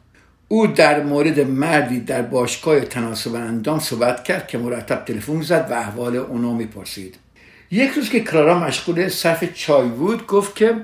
او 0.48 0.66
در 0.66 1.02
مورد 1.02 1.40
مردی 1.40 2.00
در 2.00 2.22
باشگاه 2.22 2.80
تناسب 2.80 3.34
اندام 3.34 3.78
صحبت 3.78 4.24
کرد 4.24 4.48
که 4.48 4.58
مرتب 4.58 5.04
تلفن 5.04 5.42
زد 5.42 5.66
و 5.70 5.74
احوال 5.74 6.16
اونو 6.16 6.54
می‌پرسید. 6.54 7.14
یک 7.70 7.90
روز 7.90 8.10
که 8.10 8.20
کلارا 8.20 8.58
مشغول 8.58 9.08
صرف 9.08 9.44
چای 9.54 9.88
بود 9.88 10.26
گفت 10.26 10.56
که 10.56 10.76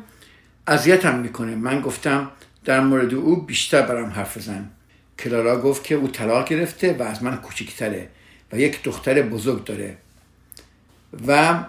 اذیتم 0.67 1.19
می‌کنه. 1.19 1.55
من 1.55 1.81
گفتم 1.81 2.31
در 2.65 2.81
مورد 2.81 3.15
او 3.15 3.37
بیشتر 3.37 3.83
برام 3.83 4.11
حرف 4.11 4.37
بزن. 4.37 4.71
کلارا 5.19 5.61
گفت 5.61 5.85
که 5.85 5.95
او 5.95 6.09
طلاق 6.09 6.49
گرفته 6.49 6.97
و 6.99 7.03
از 7.03 7.23
من 7.23 7.37
کوچکتره 7.37 8.09
و 8.53 8.59
یک 8.59 8.83
دختر 8.83 9.23
بزرگ 9.23 9.65
داره. 9.65 9.97
و 11.27 11.65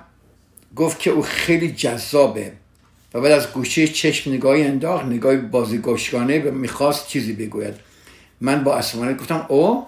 گفت 0.75 0.99
که 0.99 1.11
او 1.11 1.21
خیلی 1.21 1.71
جذابه. 1.71 2.51
و 3.13 3.21
بعد 3.21 3.31
از 3.31 3.51
گوشه 3.51 3.87
چشم 3.87 4.31
نگاهی 4.31 4.63
انداخت 4.63 5.05
نگاهی 5.05 5.37
بازیگوشگانه 5.37 6.49
و 6.49 6.51
می‌خواست 6.51 7.07
چیزی 7.07 7.33
بگوید. 7.33 7.73
من 8.41 8.63
با 8.63 8.75
اسمانه 8.75 9.13
گفتم 9.13 9.45
او؟ 9.49 9.85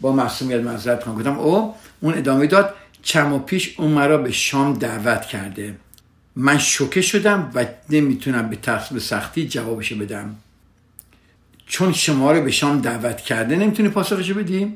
با 0.00 0.12
معصومیت 0.12 0.60
معذرت 0.60 1.04
کنم 1.04 1.14
گفتم 1.14 1.38
او؟ 1.38 1.74
اون 2.00 2.14
ادامه 2.14 2.46
داد 2.46 2.74
چم 3.02 3.32
و 3.32 3.38
پیش 3.38 3.80
اون 3.80 3.90
مرا 3.90 4.18
به 4.18 4.32
شام 4.32 4.74
دعوت 4.74 5.22
کرده. 5.22 5.74
من 6.36 6.58
شوکه 6.58 7.00
شدم 7.00 7.50
و 7.54 7.66
نمی‌تونم 7.90 8.48
به 8.48 8.56
تقصیب 8.56 8.98
سختی 8.98 9.48
جوابشو 9.48 9.98
بدم. 9.98 10.36
چون 11.66 11.92
شما 11.92 12.32
رو 12.32 12.40
به 12.42 12.50
شام 12.50 12.80
دعوت 12.80 13.20
کرده 13.20 13.56
نمی‌تونی 13.56 13.88
پاسخشو 13.88 14.34
بدی؟ 14.34 14.72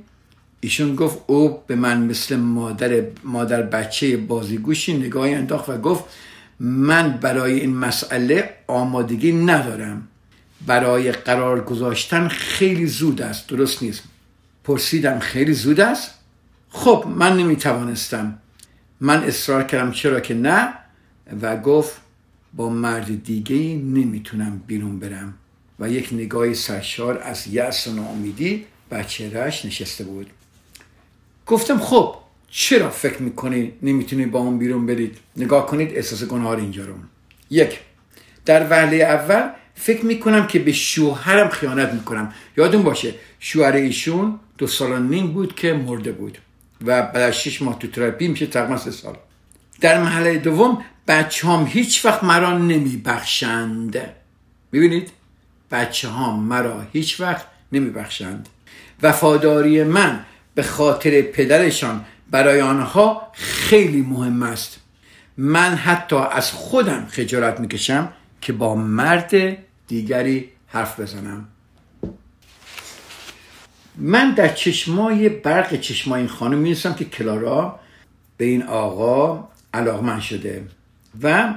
ایشون 0.61 0.97
گفت 0.97 1.19
او 1.27 1.63
به 1.67 1.75
من 1.75 2.03
مثل 2.03 2.37
مادر 2.37 3.03
مادر 3.25 3.63
بچه 3.63 4.17
بازیگوشی 4.17 4.97
نگاهی 4.99 5.35
انداخت 5.35 5.69
و 5.69 5.79
گفت 5.79 6.05
من 6.61 7.13
برای 7.13 7.61
این 7.61 7.77
مسئله 7.77 8.55
آمادگی 8.67 9.33
ندارم. 9.33 10.09
برای 10.67 11.13
قرار 11.13 11.65
گذاشتن 11.65 12.29
خیلی 12.29 12.87
زود 12.87 13.23
است. 13.23 13.49
درست 13.49 13.83
نیست. 13.83 14.03
پرسیدم 14.65 15.19
خیلی 15.19 15.53
زود 15.53 15.81
است؟ 15.81 16.11
خب 16.71 17.05
من 17.17 17.37
نمی‌توانستم. 17.37 18.39
من 19.01 19.23
اصرار 19.25 19.63
کردم 19.63 19.91
چرا 19.91 20.21
که 20.21 20.35
نه 20.35 20.73
و 21.43 21.57
گفت 21.57 22.01
با 22.55 22.69
مرد 22.69 23.25
دیگه 23.25 23.57
نمی‌تونم 23.75 24.63
بیرون 24.67 24.99
برم. 24.99 25.35
و 25.79 25.91
یک 25.91 26.09
نگاه 26.13 26.55
سرشار 26.55 27.19
از 27.19 27.47
یأس 27.47 27.87
و 27.87 27.93
ناامیدی 27.93 28.67
بچه 28.91 29.53
نشسته 29.65 30.05
بود. 30.05 30.31
گفتم 31.47 31.79
خب 31.79 32.17
چرا 32.51 32.91
فکر 32.91 33.23
می‌کنی 33.23 33.73
نمی‌تونی 33.83 34.27
با 34.27 34.39
اون 34.39 34.59
بیرون 34.59 34.87
برید؟ 34.87 35.19
نگاه 35.37 35.67
کنید 35.67 35.97
احساس 35.97 36.25
گناه 36.25 36.51
اینجا 36.51 36.85
رو. 36.85 36.95
یک 37.51 37.79
در 38.45 38.67
وهله 38.71 38.97
اول 38.97 39.49
فکر 39.75 40.05
می‌کنم 40.05 40.47
که 40.47 40.59
به 40.59 40.73
شوهرم 40.73 41.49
خیانت 41.49 41.93
می‌کنم. 41.93 42.33
یادون 42.57 42.83
باشه 42.83 43.15
شوهر 43.41 43.73
ایشون 43.73 44.39
دو 44.59 44.67
سال 44.67 45.03
نیم 45.03 45.27
بود 45.27 45.55
که 45.55 45.73
مرده 45.73 46.13
بود 46.13 46.39
و 46.87 47.03
بعد 47.03 47.17
از 47.17 47.41
شش 47.41 47.63
ماه 47.63 47.79
تو 47.79 47.87
تراپی 47.87 48.29
میشه 48.29 48.47
تقریبا 48.47 48.77
سه 48.77 48.91
سال. 48.91 49.17
در 49.81 50.03
محله 50.03 50.39
دوم 50.39 50.85
بچه 51.09 51.49
هم 51.49 51.67
هیچ 51.67 52.05
وقت 52.05 52.25
مرا 52.25 52.59
نمیبخشند. 52.59 53.97
می‌بینید؟ 54.73 55.11
بچه 55.71 56.09
هم 56.09 56.39
مرا 56.39 56.87
هیچ 56.93 57.21
وقت 57.21 57.47
نمیبخشند. 57.73 58.49
وفاداری 59.03 59.85
من 59.85 60.25
به 60.55 60.63
خاطر 60.63 61.23
پدرشان 61.23 62.05
برای 62.31 62.61
آنها 62.61 63.31
خیلی 63.33 64.03
مهم 64.03 64.43
است. 64.43 64.81
من 65.37 65.75
حتی 65.75 66.17
از 66.17 66.53
خودم 66.53 67.07
خجالت 67.11 67.61
می‌کشم 67.61 68.13
که 68.41 68.53
با 68.53 68.75
مرد 68.75 69.33
دیگری 69.87 70.49
حرف 70.67 71.01
بزنم. 71.01 71.49
من 73.97 74.31
در 74.31 74.49
چشمای 74.49 75.29
برق 75.29 75.81
چشمای 75.81 76.21
این 76.21 76.29
خانم 76.29 76.59
می‌رسم 76.59 76.95
که 76.95 77.05
کلارا 77.05 77.81
به 78.37 78.45
این 78.45 78.63
آقا 78.63 79.49
علاقمند 79.75 80.21
شده 80.21 80.69
و 81.23 81.55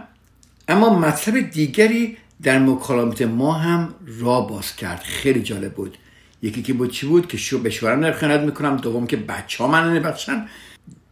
اما 0.67 0.99
مطلب 0.99 1.39
دیگری 1.39 2.17
در 2.43 2.59
مکالمات 2.59 3.21
ما 3.21 3.53
هم 3.53 3.95
را 4.05 4.41
باز 4.41 4.75
کرد. 4.75 4.99
خیلی 4.99 5.41
جالب 5.41 5.73
بود. 5.73 5.97
یکی 6.41 6.61
که 6.61 6.73
بود 6.73 6.91
چی 6.91 7.07
بود؟ 7.07 7.27
که 7.27 7.37
شو 7.37 7.59
به 7.59 7.69
شوهرم 7.69 7.99
نرخیانت 7.99 8.41
می‌کنم. 8.41 8.77
دوم 8.77 9.07
که 9.07 9.17
بچه 9.17 9.63
ها 9.63 9.71
من 9.71 9.97
نبخشن. 9.97 10.45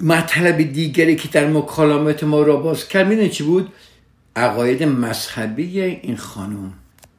مطلب 0.02 0.62
دیگری 0.62 1.16
که 1.16 1.28
در 1.28 1.48
مکالمات 1.48 2.24
ما 2.24 2.42
را 2.42 2.56
باز 2.58 2.88
کرد 2.88 3.08
می‌دونی 3.08 3.30
چی 3.30 3.44
بود؟ 3.44 3.74
عقاید 4.36 4.84
مذهبی 4.84 5.82
این 5.82 6.18
خانم. 6.18 6.74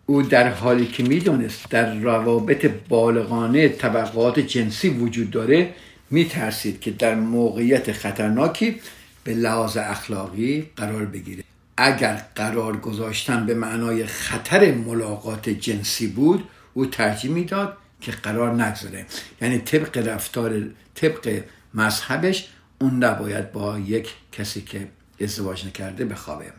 او 0.07 0.23
در 0.23 0.49
حالی 0.49 0.87
که 0.87 1.03
می‌دونست 1.03 1.71
در 1.71 1.95
روابط 1.95 2.71
بالغانه 2.89 3.69
طبقات 3.69 4.39
جنسی 4.39 4.89
وجود 4.89 5.31
داره 5.31 5.75
میترسید 6.11 6.81
که 6.81 6.91
در 6.91 7.15
موقعیت 7.15 7.93
خطرناکی 7.93 8.81
به 9.25 9.35
لحاظ 9.35 9.77
اخلاقی 9.77 10.71
قرار 10.77 11.05
بگیره. 11.05 11.45
اگر 11.77 12.23
قرار 12.35 12.77
گذاشتن 12.77 13.47
به 13.47 13.55
معنای 13.55 14.07
خطر 14.07 14.75
ملاقات 14.75 15.49
جنسی 15.49 16.07
بود 16.07 16.45
او 16.75 16.87
ترجیح 16.87 17.31
می‌داد 17.31 17.77
که 18.01 18.13
قرار 18.13 18.63
نگذاره. 18.63 19.07
یعنی 19.41 19.59
طبق 19.59 20.09
رفتار 20.09 20.63
طبق 20.95 21.43
مذهبش 21.75 22.49
اون 22.81 23.05
نباید 23.05 23.53
با 23.53 23.79
یک 23.79 24.15
کسی 24.33 24.63
که 24.63 24.89
ازدواج 25.21 25.67
نکرده 25.67 26.05
بخوابه. 26.05 26.53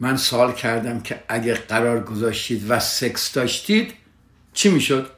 من 0.00 0.16
سوال 0.16 0.52
کردم 0.52 1.00
که 1.00 1.22
اگر 1.28 1.54
قرار 1.54 2.00
گذاشتید 2.00 2.70
و 2.70 2.80
سکس 2.80 3.32
داشتید 3.32 3.94
چی 4.52 4.70
می‌شد؟ 4.70 5.10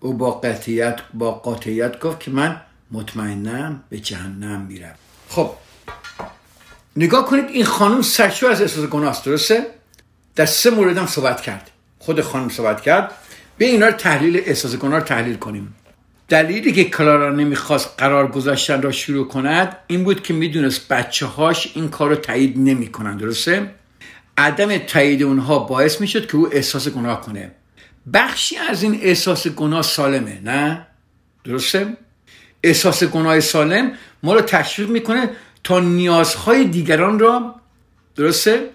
او 0.00 0.14
با 0.14 0.30
قطعیت 0.30 1.00
با 1.14 1.32
قاطعیت 1.32 2.00
گفت 2.00 2.20
که 2.20 2.30
من 2.30 2.60
مطمئنم 2.90 3.84
به 3.88 3.98
جهنم 3.98 4.60
میرم. 4.60 4.94
خب 5.28 5.50
نگاه 6.96 7.26
کنید 7.26 7.44
این 7.48 7.64
خانم 7.64 8.02
سرشو 8.02 8.46
از 8.46 8.62
احساس 8.62 8.84
گناه 8.84 9.10
است 9.10 9.24
درسته؟ 9.24 9.66
در 10.34 10.46
سه 10.46 10.70
مورد 10.70 10.96
هم 10.96 11.06
صحبت 11.06 11.40
کرد. 11.40 11.70
خود 11.98 12.20
خانم 12.20 12.48
صحبت 12.48 12.80
کرد. 12.80 13.10
به 13.58 13.64
اینا 13.64 13.86
رو 13.86 13.92
تحلیل 13.92 14.42
احساس 14.46 14.76
گناه 14.76 15.00
تحلیل 15.00 15.36
کنیم. 15.36 15.74
دلیلی 16.28 16.72
که 16.72 16.84
کلارا 16.84 17.32
نمی‌خواست 17.32 17.94
قرار 17.98 18.26
گذاشتن 18.26 18.82
را 18.82 18.92
شروع 18.92 19.28
کند 19.28 19.76
این 19.86 20.04
بود 20.04 20.22
که 20.22 20.34
می‌دونست 20.34 20.88
بچه 20.88 21.26
هاش 21.26 21.72
این 21.74 21.88
کار 21.88 22.08
رو 22.08 22.16
تایید 22.16 22.58
نمی‌کنن 22.58 23.16
درسته؟ 23.16 23.70
عدم 24.38 24.78
تایید 24.78 25.22
اونها 25.22 25.58
باعث 25.58 26.00
می‌شد 26.00 26.26
که 26.26 26.36
او 26.36 26.54
احساس 26.54 26.88
گناه 26.88 27.20
کنه. 27.20 27.50
بخشی 28.14 28.56
از 28.56 28.82
این 28.82 29.00
احساس 29.02 29.48
گناه 29.48 29.82
سالمه 29.82 30.40
نه؟ 30.44 30.86
درسته؟ 31.44 31.96
احساس 32.62 33.04
گناه 33.04 33.40
سالم 33.40 33.92
ما 34.22 34.34
رو 34.34 34.40
تشویق 34.40 34.88
می‌کنه 34.88 35.30
تا 35.64 35.80
نیازهای 35.80 36.64
دیگران 36.64 37.18
را 37.18 37.54
درسته؟ 38.16 38.70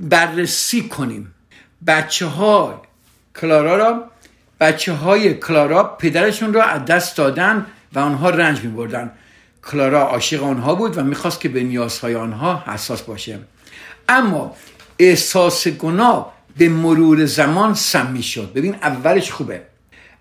بررسی 0.00 0.88
کنیم. 0.88 1.34
بچه 1.86 2.26
ها 2.26 2.82
کلارا 3.40 3.76
را 3.76 4.11
بچه 4.62 4.92
های 4.92 5.34
کلارا 5.34 5.82
پدرشون 5.82 6.52
را 6.52 6.64
از 6.64 6.84
دست 6.84 7.16
دادن 7.16 7.66
و 7.92 7.98
آنها 7.98 8.30
رنج 8.30 8.60
می 8.60 8.70
بردن 8.70 9.10
کلارا 9.70 10.02
عاشق 10.02 10.42
آنها 10.42 10.74
بود 10.74 10.98
و 10.98 11.02
می‌خواست 11.02 11.40
که 11.40 11.48
به 11.48 11.62
نیازهای 11.62 12.14
آنها 12.14 12.64
حساس 12.66 13.02
باشه. 13.02 13.38
اما 14.08 14.56
احساس 14.98 15.68
گناه 15.68 16.32
به 16.56 16.68
مرور 16.68 17.26
زمان 17.26 17.74
سمی 17.74 18.22
شد 18.22 18.52
ببین 18.54 18.74
اولش 18.74 19.30
خوبه. 19.30 19.62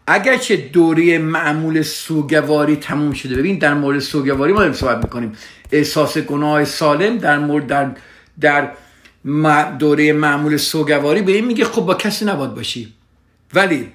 اگرچه 0.07 0.57
دوره 0.57 1.17
معمول 1.17 1.81
سوگواری 1.81 2.75
تموم 2.75 3.13
شده 3.13 3.35
ببین 3.35 3.57
در 3.57 3.73
مورد 3.73 3.99
سوگواری 3.99 4.53
ما 4.53 4.59
داریم 4.59 4.73
صحبت 4.73 5.03
می‌کنیم. 5.03 5.37
احساس 5.71 6.17
گناه 6.17 6.65
سالم 6.65 7.17
در 7.17 7.39
مورد 7.39 7.67
در, 7.67 7.91
در 8.41 8.71
دوره 9.79 10.13
معمول 10.13 10.57
سوگواری 10.57 11.21
به 11.21 11.31
این 11.31 11.45
میگه 11.45 11.65
خب 11.65 11.81
با 11.81 11.93
کسی 11.93 12.25
نباد 12.25 12.55
باشی. 12.55 12.93
ولی 13.53 13.91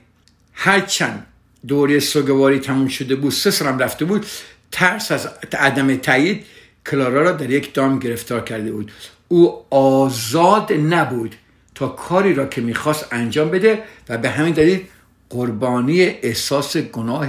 هرچند 0.56 1.26
دوره 1.68 2.00
سوگواری 2.00 2.58
تموم 2.58 2.88
شده 2.88 3.16
بود 3.16 3.32
سه 3.32 3.50
سالم 3.50 3.78
رفته 3.78 4.04
بود 4.04 4.26
ترس 4.72 5.12
از 5.12 5.28
عدم 5.52 5.96
تایید 5.96 6.44
کلارا 6.90 7.22
را 7.22 7.32
در 7.32 7.50
یک 7.50 7.74
دام 7.74 7.98
گرفتار 7.98 8.40
کرده 8.40 8.72
بود. 8.72 8.92
او 9.28 9.64
آزاد 9.70 10.72
نبود 10.72 11.34
تا 11.74 11.88
کاری 11.88 12.34
را 12.34 12.46
که 12.46 12.60
می‌خواست 12.60 13.06
انجام 13.12 13.50
بده 13.50 13.82
و 14.08 14.18
به 14.18 14.30
همین 14.30 14.54
دلیل 14.54 14.84
قربانی 15.30 16.02
احساس 16.02 16.76
گناه 16.76 17.28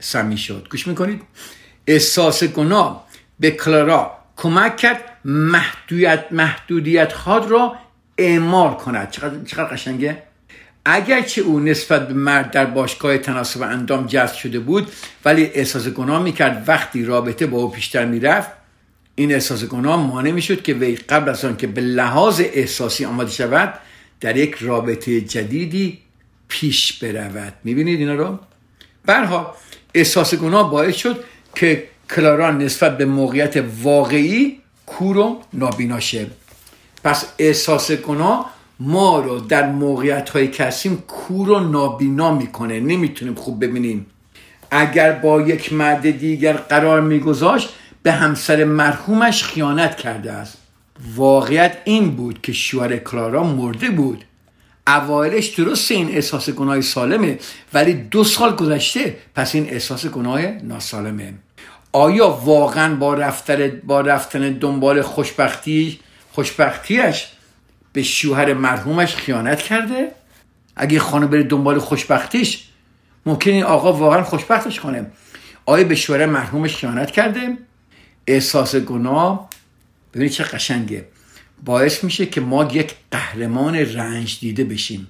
سمی 0.00 0.38
شد. 0.38 0.68
گوش 0.70 0.86
می‌کنید؟ 0.86 1.22
احساس 1.86 2.44
گناه 2.44 3.06
به 3.40 3.50
کلارا 3.50 4.18
کمک 4.36 4.76
کرد 4.76 5.00
محدودیت 5.24 6.24
محدودیت 6.30 7.12
خود 7.12 7.50
را 7.50 7.76
اعمال 8.18 8.74
کند. 8.74 9.10
چقدر, 9.10 9.44
چقدر 9.44 9.64
قشنگه؟ 9.64 10.22
اگرچه 10.88 11.42
او 11.42 11.60
نسبت 11.60 12.08
به 12.08 12.14
مرد 12.14 12.50
در 12.50 12.64
باشگاه 12.64 13.18
تناسب 13.18 13.62
اندام 13.62 14.06
جذب 14.06 14.34
شده 14.34 14.58
بود 14.58 14.92
ولی 15.24 15.44
احساس 15.44 15.88
گناه 15.88 16.22
می‌کرد 16.22 16.64
وقتی 16.66 17.04
رابطه 17.04 17.46
با 17.46 17.58
او 17.58 17.70
پیشتر 17.70 18.04
می‌رفت. 18.04 18.50
این 19.14 19.32
احساس 19.32 19.64
گناه 19.64 20.06
مانع 20.06 20.30
می‌شد 20.30 20.62
که 20.62 20.74
وی 20.74 20.96
قبل 20.96 21.28
از 21.28 21.44
آن 21.44 21.56
که 21.56 21.66
به 21.66 21.80
لحاظ 21.80 22.40
احساسی 22.44 23.04
آماده 23.04 23.30
شود 23.30 23.74
در 24.20 24.36
یک 24.36 24.56
رابطه 24.60 25.20
جدیدی 25.20 25.98
پیش 26.48 26.92
برود. 26.92 27.52
می‌بینید 27.64 28.00
اینا 28.00 28.14
رو؟ 28.14 28.38
برها 29.06 29.56
احساس 29.94 30.34
گناه 30.34 30.70
باعث 30.70 30.96
شد 30.96 31.24
که 31.54 31.88
کلاران 32.10 32.62
نسبت 32.62 32.98
به 32.98 33.04
موقعیت 33.04 33.64
واقعی 33.82 34.60
کور 34.86 35.16
و 35.16 35.42
نابینا 35.52 36.00
شه. 36.00 36.26
پس 37.04 37.26
احساس 37.38 37.90
گناه 37.92 38.55
ما 38.80 39.20
رو 39.20 39.38
در 39.40 39.70
موقعیت 39.70 40.30
های 40.30 40.48
کسیم 40.48 41.02
کور 41.06 41.50
و 41.50 41.60
نابینا 41.60 42.34
می‌کنه. 42.34 42.80
نمی‌تونیم 42.80 43.34
خوب 43.34 43.64
ببینیم. 43.64 44.06
اگر 44.70 45.12
با 45.12 45.40
یک 45.40 45.72
مرد 45.72 46.10
دیگر 46.10 46.52
قرار 46.52 47.00
میگذاشت 47.00 47.68
به 48.02 48.12
همسر 48.12 48.64
مرحومش 48.64 49.44
خیانت 49.44 49.96
کرده 49.96 50.32
است. 50.32 50.58
واقعیت 51.16 51.76
این 51.84 52.10
بود 52.10 52.42
که 52.42 52.52
شوهر 52.52 52.96
کلارا 52.96 53.44
مرده 53.44 53.90
بود. 53.90 54.24
اوایلش 54.86 55.46
درست 55.46 55.90
این 55.90 56.08
احساس 56.08 56.50
گناه 56.50 56.80
سالمه 56.80 57.38
ولی 57.74 57.94
دو 57.94 58.24
سال 58.24 58.56
گذشته 58.56 59.16
پس 59.34 59.54
این 59.54 59.70
احساس 59.70 60.06
گناه 60.06 60.40
ناسالمه. 60.40 61.34
آیا 61.92 62.28
واقعا 62.28 62.94
با 62.94 63.14
رفتن 63.14 63.82
با 63.84 64.00
رفتن 64.00 64.52
دنبال 64.52 65.02
خوشبختی 65.02 66.00
خوشبختیش 66.32 67.26
به 67.96 68.02
شوهر 68.02 68.54
مرحومش 68.54 69.16
خیانت 69.16 69.62
کرده. 69.62 70.12
اگه 70.76 70.98
خانه 70.98 71.26
بره 71.26 71.42
دنبال 71.42 71.78
خوشبختیش 71.78 72.64
ممکن 73.26 73.50
این 73.50 73.62
آقا 73.62 73.92
واقعا 73.92 74.22
خوشبختش 74.22 74.80
کنه. 74.80 75.06
آیا 75.66 75.84
به 75.84 75.94
شوهر 75.94 76.26
مرحومش 76.26 76.76
خیانت 76.76 77.10
کرده؟ 77.10 77.58
احساس 78.26 78.76
گناه. 78.76 79.48
ببینید 80.14 80.32
چه 80.32 80.44
قشنگه. 80.44 81.04
باعث 81.64 82.04
میشه 82.04 82.26
که 82.26 82.40
ما 82.40 82.64
یک 82.64 82.94
قهرمان 83.10 83.76
رنج 83.76 84.38
دیده 84.40 84.64
بشیم. 84.64 85.06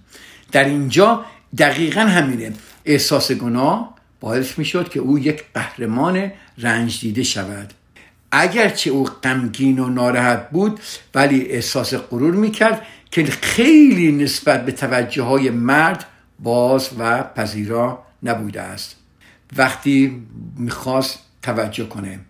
در 0.53 0.65
اینجا 0.65 1.25
دقیقا 1.59 2.01
همینه. 2.01 2.53
احساس 2.85 3.33
گناه 3.33 3.95
باعث 4.21 4.59
می‌شد 4.59 4.89
که 4.89 5.01
او 5.01 5.19
یک 5.19 5.45
قهرمان 5.55 6.33
رنج 6.59 7.01
دیده 7.01 7.23
شود. 7.23 7.73
اگرچه 8.39 8.91
او 8.91 9.05
غمگین 9.05 9.79
و 9.79 9.89
ناراحت 9.89 10.51
بود 10.51 10.81
ولی 11.15 11.47
احساس 11.47 11.95
غرور 11.95 12.35
می‌کرد 12.35 12.83
که 13.11 13.25
خیلی 13.25 14.13
نسبت 14.13 14.65
به 14.65 14.73
توجه 14.73 15.23
های 15.23 15.51
مرد 15.51 16.05
باز 16.39 16.91
و 16.99 17.23
پذیرا 17.23 18.03
نبوده 18.23 18.63
است. 18.63 18.97
وقتی 19.57 20.27
می‌خواست 20.57 21.19
توجه 21.43 21.85
کنه 21.85 22.21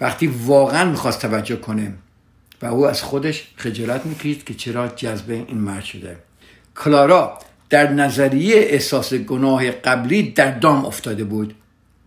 وقتی 0.00 0.26
واقعا 0.26 0.90
می‌خواست 0.90 1.22
توجه 1.22 1.56
کنه 1.56 1.92
و 2.62 2.66
او 2.66 2.86
از 2.86 3.02
خودش 3.02 3.48
خجالت 3.56 4.06
می‌کرد 4.06 4.44
که 4.44 4.54
چرا 4.54 4.88
جذبه 4.88 5.34
این 5.34 5.58
مرد 5.58 5.84
شده. 5.84 6.16
کلارا 6.76 7.38
در 7.70 7.92
نظریه 7.92 8.56
احساس 8.56 9.14
گناه 9.14 9.70
قبلی 9.70 10.30
در 10.30 10.50
دام 10.50 10.86
افتاده 10.86 11.24
بود. 11.24 11.54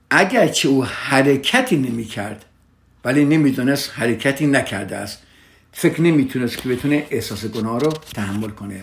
اگرچه 0.09 0.69
او 0.69 0.85
حرکتی 0.85 1.77
نمی‌کرد 1.77 2.45
ولی 3.05 3.25
نمی‌دونست 3.25 3.91
حرکتی 3.93 4.47
نکرده 4.47 4.95
است. 4.95 5.23
فکر 5.71 6.01
نمی‌تونست 6.01 6.57
که 6.57 6.69
بتونه 6.69 7.07
احساس 7.09 7.45
گناه 7.45 7.79
رو 7.79 7.91
تحمل 8.13 8.49
کنه. 8.49 8.81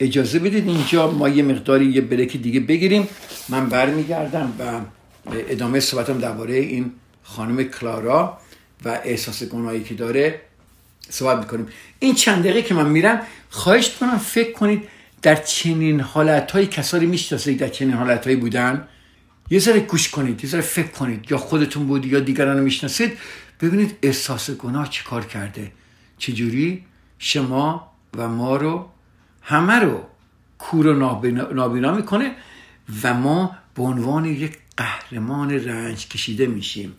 اجازه 0.00 0.38
بدید 0.38 0.68
اینجا 0.68 1.10
ما 1.10 1.28
یه 1.28 1.42
مقداری 1.42 1.86
یه 1.86 2.00
بریک 2.00 2.36
دیگه 2.36 2.60
بگیریم. 2.60 3.08
من 3.48 3.68
برمیگردم 3.68 4.52
و 4.58 4.80
ادامه 5.48 5.80
صحبتم 5.80 6.18
درباره 6.18 6.54
این 6.54 6.92
خانم 7.22 7.62
کلارا 7.62 8.38
و 8.84 9.00
احساس 9.04 9.42
گناهی 9.42 9.82
که 9.82 9.94
داره 9.94 10.40
صحبت 11.10 11.38
می‌کنیم. 11.38 11.66
این 11.98 12.14
چند 12.14 12.42
دقیقه 12.42 12.62
که 12.62 12.74
من 12.74 12.88
میرم 12.88 13.20
خواهش 13.50 13.90
کنم 13.90 14.18
فکر 14.18 14.52
کنید 14.52 14.82
در 15.22 15.34
چنین 15.34 16.00
حالتهایی 16.00 16.66
کسانی 16.66 17.06
می‌شناسید 17.06 17.58
در 17.58 17.68
چنین 17.68 17.94
حالتهایی 17.94 18.36
بودن؟ 18.36 18.88
یه 19.50 19.58
ذره 19.58 19.80
گوش 19.80 20.08
کنید 20.08 20.44
یه 20.44 20.50
ذره 20.50 20.60
فکر 20.60 20.88
کنید. 20.88 21.30
یا 21.30 21.38
خودتون 21.38 21.86
بودی 21.86 22.08
یا 22.08 22.20
دیگران 22.20 22.56
رو 22.56 22.64
می‌شناسید. 22.64 23.18
ببینید 23.60 23.96
احساس 24.02 24.50
گناه 24.50 24.88
چی 24.88 25.04
کار 25.04 25.24
کرده. 25.24 25.72
چجوری؟ 26.18 26.84
شما 27.18 27.92
و 28.16 28.28
ما 28.28 28.56
رو 28.56 28.88
همه 29.42 29.74
رو 29.74 30.00
کور 30.58 30.86
و 30.86 30.94
نابینا 31.54 31.94
می‌کنه 31.94 32.34
و 33.02 33.14
ما 33.14 33.56
به 33.74 33.82
عنوان 33.82 34.24
یک 34.24 34.58
قهرمان 34.76 35.50
رنج 35.50 36.08
کشیده 36.08 36.46
میشیم. 36.46 36.94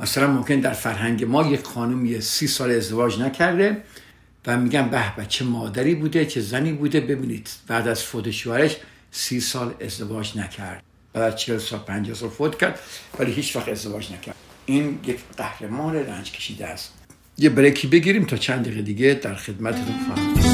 مثلا 0.00 0.26
ممکن 0.26 0.60
در 0.60 0.72
فرهنگ 0.72 1.24
ما 1.24 1.46
یک 1.46 1.62
خانم 1.62 2.20
سی 2.20 2.46
سال 2.46 2.70
ازدواج 2.70 3.20
نکرده 3.20 3.82
و 4.46 4.56
میگن 4.56 4.88
به 4.88 5.16
به 5.16 5.26
چه 5.26 5.44
مادری 5.44 5.94
بوده 5.94 6.26
چه 6.26 6.40
زنی 6.40 6.72
بوده. 6.72 7.00
ببینید 7.00 7.50
بعد 7.66 7.88
از 7.88 8.02
فوت 8.02 8.30
شوهرش 8.30 8.76
سی 9.10 9.40
سال 9.40 9.74
ازدواج 9.80 10.38
نکرد. 10.38 10.82
چهل 11.36 11.58
سال 11.58 11.78
پنجاه 11.78 12.16
سال 12.16 12.28
فوت 12.28 12.58
کرد 12.58 12.78
ولی 13.18 13.32
هیچ 13.32 13.56
وقت 13.56 13.68
ازدواج 13.68 14.12
نکرد. 14.12 14.34
این 14.66 14.98
یک 15.06 15.18
قهرمان 15.36 15.94
رنج 15.94 16.32
کشیده 16.32 16.66
است. 16.66 16.92
یه 17.38 17.50
بریکی 17.50 17.86
بگیریم 17.86 18.24
تا 18.24 18.36
چند 18.36 18.64
دقیقه 18.64 18.82
دیگه 18.82 19.14
در 19.14 19.34
خدمتتون 19.34 19.96
خواهم. 20.06 20.51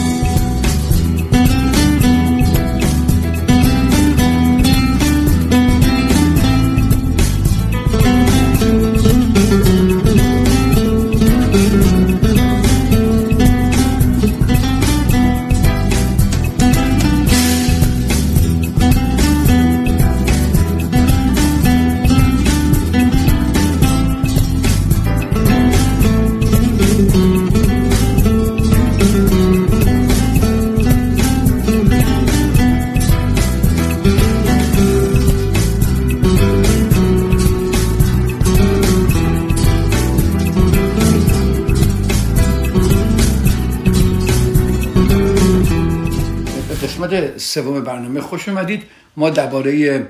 سوم 47.49 47.81
برنامه 47.81 48.21
خوش 48.21 48.49
اومدید. 48.49 48.83
ما 49.17 49.31
درباره 49.31 50.07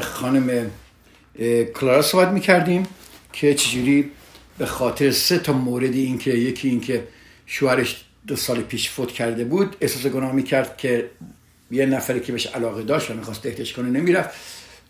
خانم 0.00 0.70
کلارا 1.74 2.02
صحبت 2.02 2.28
می‌کردیم 2.28 2.86
که 3.32 3.54
چجوری 3.54 4.10
به 4.58 4.66
خاطر 4.66 5.10
سه 5.10 5.38
تا 5.38 5.52
موردی 5.52 6.04
این 6.04 6.18
که 6.18 6.30
یکی 6.30 6.68
این 6.68 6.80
که 6.80 7.08
شوهرش 7.46 8.04
دو 8.26 8.36
سال 8.36 8.60
پیش 8.60 8.90
فوت 8.90 9.12
کرده 9.12 9.44
بود 9.44 9.76
احساس 9.80 10.06
گناه 10.06 10.32
می‌کرد 10.32 10.76
که 10.76 11.10
یه 11.70 11.86
نفری 11.86 12.20
که 12.20 12.32
بهش 12.32 12.46
علاقه 12.46 12.82
داشت 12.82 13.10
و 13.10 13.14
می‌خواست 13.14 13.42
دهتش 13.42 13.72
کنه 13.72 13.90
نمی‌رفت. 13.90 14.30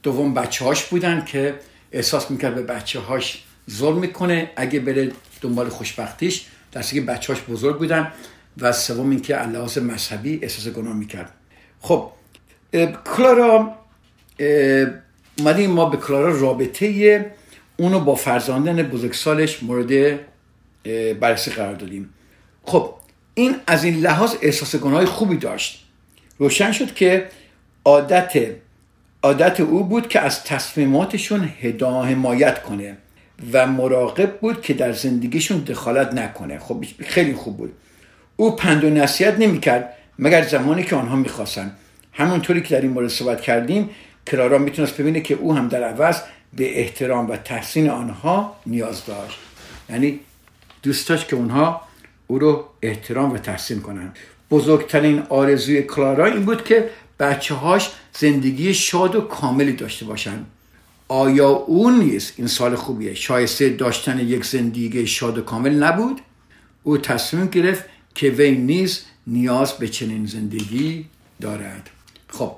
دوم 0.02 0.34
بچه 0.34 0.64
هاش 0.64 0.84
بودن 0.84 1.24
که 1.24 1.54
احساس 1.92 2.30
می‌کرد 2.30 2.54
به 2.54 2.62
بچه 2.62 3.00
هاش 3.00 3.44
ظلم 3.70 3.98
می‌کنه. 3.98 4.50
اگه 4.56 4.80
بره 4.80 5.12
دنبال 5.40 5.68
خوشبختیش 5.68 6.44
در 6.72 6.82
که 6.82 7.00
بچه 7.00 7.32
هاش 7.32 7.42
بزرگ 7.42 7.78
بودن. 7.78 8.12
و 8.60 8.72
سوم 8.72 9.10
اینکه 9.10 9.36
لحاظ 9.36 9.78
مذهبی 9.78 10.38
احساس 10.42 10.68
گناه 10.68 10.96
می‌کرد. 10.96 11.32
خب 11.80 12.10
کلارا 13.16 13.74
اومدیم 15.38 15.70
ما 15.70 15.84
به 15.84 15.96
کلارا 15.96 16.38
رابطه 16.38 17.30
اونو 17.76 18.00
با 18.00 18.14
فرزندان 18.14 18.82
بزرگسالش 18.82 19.62
مورد 19.62 20.18
بررسی 21.20 21.50
قرار 21.50 21.74
دادیم. 21.74 22.14
خب 22.62 22.94
این 23.34 23.56
از 23.66 23.84
این 23.84 24.00
لحاظ 24.00 24.34
احساس 24.42 24.76
گناه 24.76 25.04
خوبی 25.04 25.36
داشت. 25.36 25.84
روشن 26.38 26.72
شد 26.72 26.94
که 26.94 27.28
عادت 27.84 28.32
عادت 29.22 29.60
او 29.60 29.84
بود 29.84 30.08
که 30.08 30.20
از 30.20 30.44
تصمیماتشون 30.44 31.48
هدا 31.60 32.02
حمایت 32.02 32.62
کنه 32.62 32.96
و 33.52 33.66
مراقب 33.66 34.38
بود 34.40 34.62
که 34.62 34.74
در 34.74 34.92
زندگیشون 34.92 35.58
دخالت 35.58 36.14
نکنه. 36.14 36.58
خب 36.58 36.84
خیلی 37.00 37.34
خوب 37.34 37.56
بود. 37.56 37.72
او 38.36 38.56
پند 38.56 38.84
و 38.84 38.90
نصیحت 38.90 39.38
نمی‌کرد. 39.38 39.94
مگر 40.18 40.42
زمانی 40.42 40.82
که 40.82 40.96
آنها 40.96 41.16
می‌خواستن 41.16 41.72
همونطوری 42.12 42.62
که 42.62 42.74
در 42.74 42.80
این 42.80 42.90
مورد 42.90 43.08
صحبت 43.08 43.40
کردیم 43.40 43.90
کلارا 44.26 44.58
می‌تونست 44.58 44.96
ببینه 44.96 45.20
که 45.20 45.34
او 45.34 45.54
هم 45.54 45.68
در 45.68 45.82
عوض 45.82 46.16
به 46.56 46.80
احترام 46.80 47.30
و 47.30 47.36
تحسین 47.36 47.90
آنها 47.90 48.56
نیاز 48.66 49.06
داشت. 49.06 49.38
یعنی 49.90 50.20
دوست 50.82 51.08
داشت 51.08 51.28
که 51.28 51.36
اونها 51.36 51.80
او 52.26 52.38
رو 52.38 52.64
احترام 52.82 53.32
و 53.32 53.38
تحسین 53.38 53.80
کنند. 53.80 54.16
بزرگترین 54.50 55.22
آرزوی 55.28 55.82
کلارا 55.82 56.26
این 56.26 56.44
بود 56.44 56.64
که 56.64 56.90
بچه 57.20 57.54
هاش 57.54 57.90
زندگی 58.12 58.74
شاد 58.74 59.14
و 59.14 59.20
کاملی 59.20 59.72
داشته 59.72 60.04
باشند. 60.04 60.46
آیا 61.08 61.48
او 61.48 61.90
نیست 61.90 62.32
این 62.36 62.46
سال 62.46 62.76
خوبیه؟ 62.76 63.14
شایسته 63.14 63.68
داشتن 63.68 64.18
یک 64.18 64.44
زندگی 64.44 65.06
شاد 65.06 65.38
و 65.38 65.42
کامل 65.42 65.74
نبود؟ 65.74 66.20
او 66.82 66.98
تصمیم 66.98 67.46
گرفت 67.46 67.84
که 68.14 68.30
وی 68.30 68.50
نیز 68.50 69.04
نیاز 69.28 69.72
به 69.72 69.88
چنین 69.88 70.26
زندگی 70.26 71.06
دارد. 71.40 71.90
خب 72.28 72.52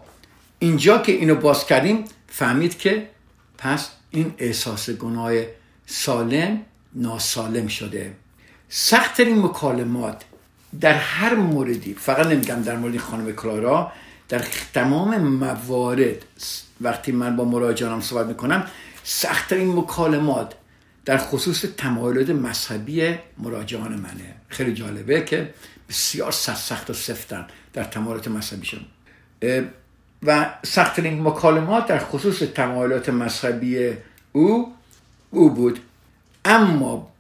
اینجا 0.59 0.99
که 0.99 1.13
اینو 1.13 1.35
باز 1.35 1.67
کردیم 1.67 2.05
فهمید 2.29 2.79
که 2.79 3.09
پس 3.59 3.91
این 4.11 4.35
احساس 4.39 4.91
گناه 4.91 5.33
سالم 5.87 6.61
ناسالم 6.95 7.69
شده. 7.69 8.13
سختترین 8.69 9.39
مکالمات 9.39 10.25
در 10.81 10.95
هر 10.95 11.35
موردی 11.35 11.95
فقط 11.95 12.27
نمیگم 12.27 12.63
در 12.63 12.77
مورد 12.77 12.97
خانم 12.97 13.33
کلارا 13.33 13.93
در 14.29 14.45
تمام 14.75 15.19
موارد 15.19 16.25
وقتی 16.81 17.13
من 17.13 17.37
با 17.37 17.45
مراجعانم 17.45 18.01
صحبت 18.01 18.27
می‌کنم 18.27 18.67
سختترین 19.05 19.77
مکالمات 19.77 20.55
در 21.05 21.19
خصوص 21.19 21.65
تمایلات 21.77 22.31
مذهبی 22.31 23.15
مراجعان 23.39 23.95
منه. 23.95 24.35
خیلی 24.49 24.75
جالبه 24.75 25.25
که 25.25 25.55
بسیار 25.91 26.33
سخت 26.33 26.91
و 26.91 26.95
سفتن 26.95 27.47
در 27.73 27.85
تمایلات 27.85 28.29
مذهبیشون 28.29 28.81
و 30.23 30.55
سختترین 30.63 31.23
مکالمات 31.23 31.87
در 31.87 31.99
خصوص 31.99 32.39
تمایلات 32.39 33.09
مذهبی 33.09 33.93
او 34.33 34.75
او 35.31 35.51
بود. 35.51 35.81
اما 36.45 37.11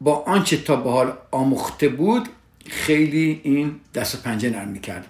با 0.00 0.16
آنچه 0.16 0.56
تا 0.56 0.76
به 0.76 0.90
حال 0.90 1.12
آموخته 1.30 1.88
بود 1.88 2.28
خیلی 2.66 3.40
این 3.44 3.80
دست 3.94 4.22
پنجه 4.22 4.50
نرم 4.50 4.68
می‌کرد. 4.68 5.06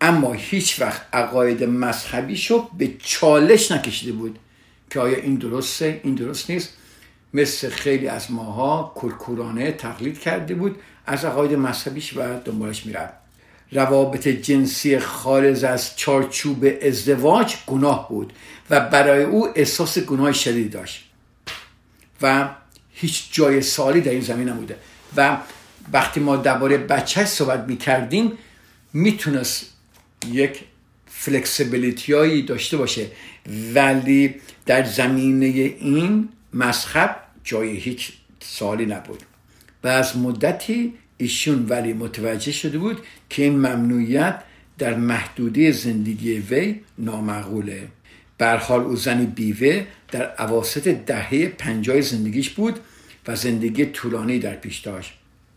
اما 0.00 0.32
هیچ 0.32 0.80
وقت 0.80 1.02
عقاید 1.12 1.64
مذهبی 1.64 2.36
شو 2.36 2.68
به 2.78 2.90
چالش 2.98 3.72
نکشیده 3.72 4.12
بود 4.12 4.38
که 4.90 5.00
آیا 5.00 5.16
این 5.16 5.34
درسته 5.34 6.00
این 6.04 6.14
درست 6.14 6.50
نیست. 6.50 6.76
مثل 7.34 7.68
خیلی 7.68 8.08
از 8.08 8.30
ماها 8.30 8.92
کرکورانه 9.02 9.72
تقلید 9.72 10.20
کرده 10.20 10.54
بود. 10.54 10.76
از 11.06 11.24
عقاید 11.24 11.52
مذهبیش 11.52 12.16
و 12.16 12.40
دنبالش 12.44 12.86
میرد 12.86 13.18
روابط 13.72 14.28
جنسی 14.28 14.98
خارج 14.98 15.64
از 15.64 15.96
چارچوب 15.96 16.66
ازدواج 16.82 17.54
گناه 17.66 18.08
بود 18.08 18.32
و 18.70 18.80
برای 18.80 19.24
او 19.24 19.48
احساس 19.54 19.98
گناه 19.98 20.32
شدید 20.32 20.70
داشت. 20.70 21.04
و 22.22 22.48
هیچ 22.90 23.32
جای 23.32 23.62
سالی 23.62 24.00
در 24.00 24.10
این 24.10 24.20
زمین 24.20 24.48
نبوده. 24.48 24.76
و 25.16 25.36
وقتی 25.92 26.20
ما 26.20 26.36
درباره 26.36 26.78
بچه 26.78 27.24
صحبت 27.24 27.60
می‌کردیم 27.68 28.32
می‌تونست 28.92 29.66
یک 30.28 30.60
فلکسیبیلیتی 31.06 32.12
هایی 32.12 32.42
داشته 32.42 32.76
باشه. 32.76 33.06
ولی 33.74 34.34
در 34.66 34.84
زمینه 34.84 35.46
این 35.46 36.28
مذهب 36.54 37.16
جای 37.44 37.76
هیچ 37.76 38.12
سالی 38.40 38.86
نبود. 38.86 39.22
و 39.84 39.88
از 39.88 40.16
مدتی 40.16 40.94
ایشون 41.16 41.66
ولی 41.68 41.92
متوجه 41.92 42.52
شده 42.52 42.78
بود 42.78 42.98
که 43.30 43.42
این 43.42 43.56
ممنوعیت 43.56 44.42
در 44.78 44.94
محدوده 44.94 45.72
زندگی 45.72 46.38
وی 46.38 46.80
نامعقوله. 46.98 47.88
حال 48.40 48.80
او 48.80 48.96
زنی 48.96 49.26
بیوه 49.26 49.84
در 50.10 50.22
عواسط 50.22 50.88
دهه 50.88 51.46
پنجای 51.46 52.02
زندگیش 52.02 52.50
بود 52.50 52.78
و 53.26 53.36
زندگی 53.36 53.86
طولانی 53.86 54.38
در 54.38 54.54
پیش 54.54 54.78
داشت. 54.78 55.12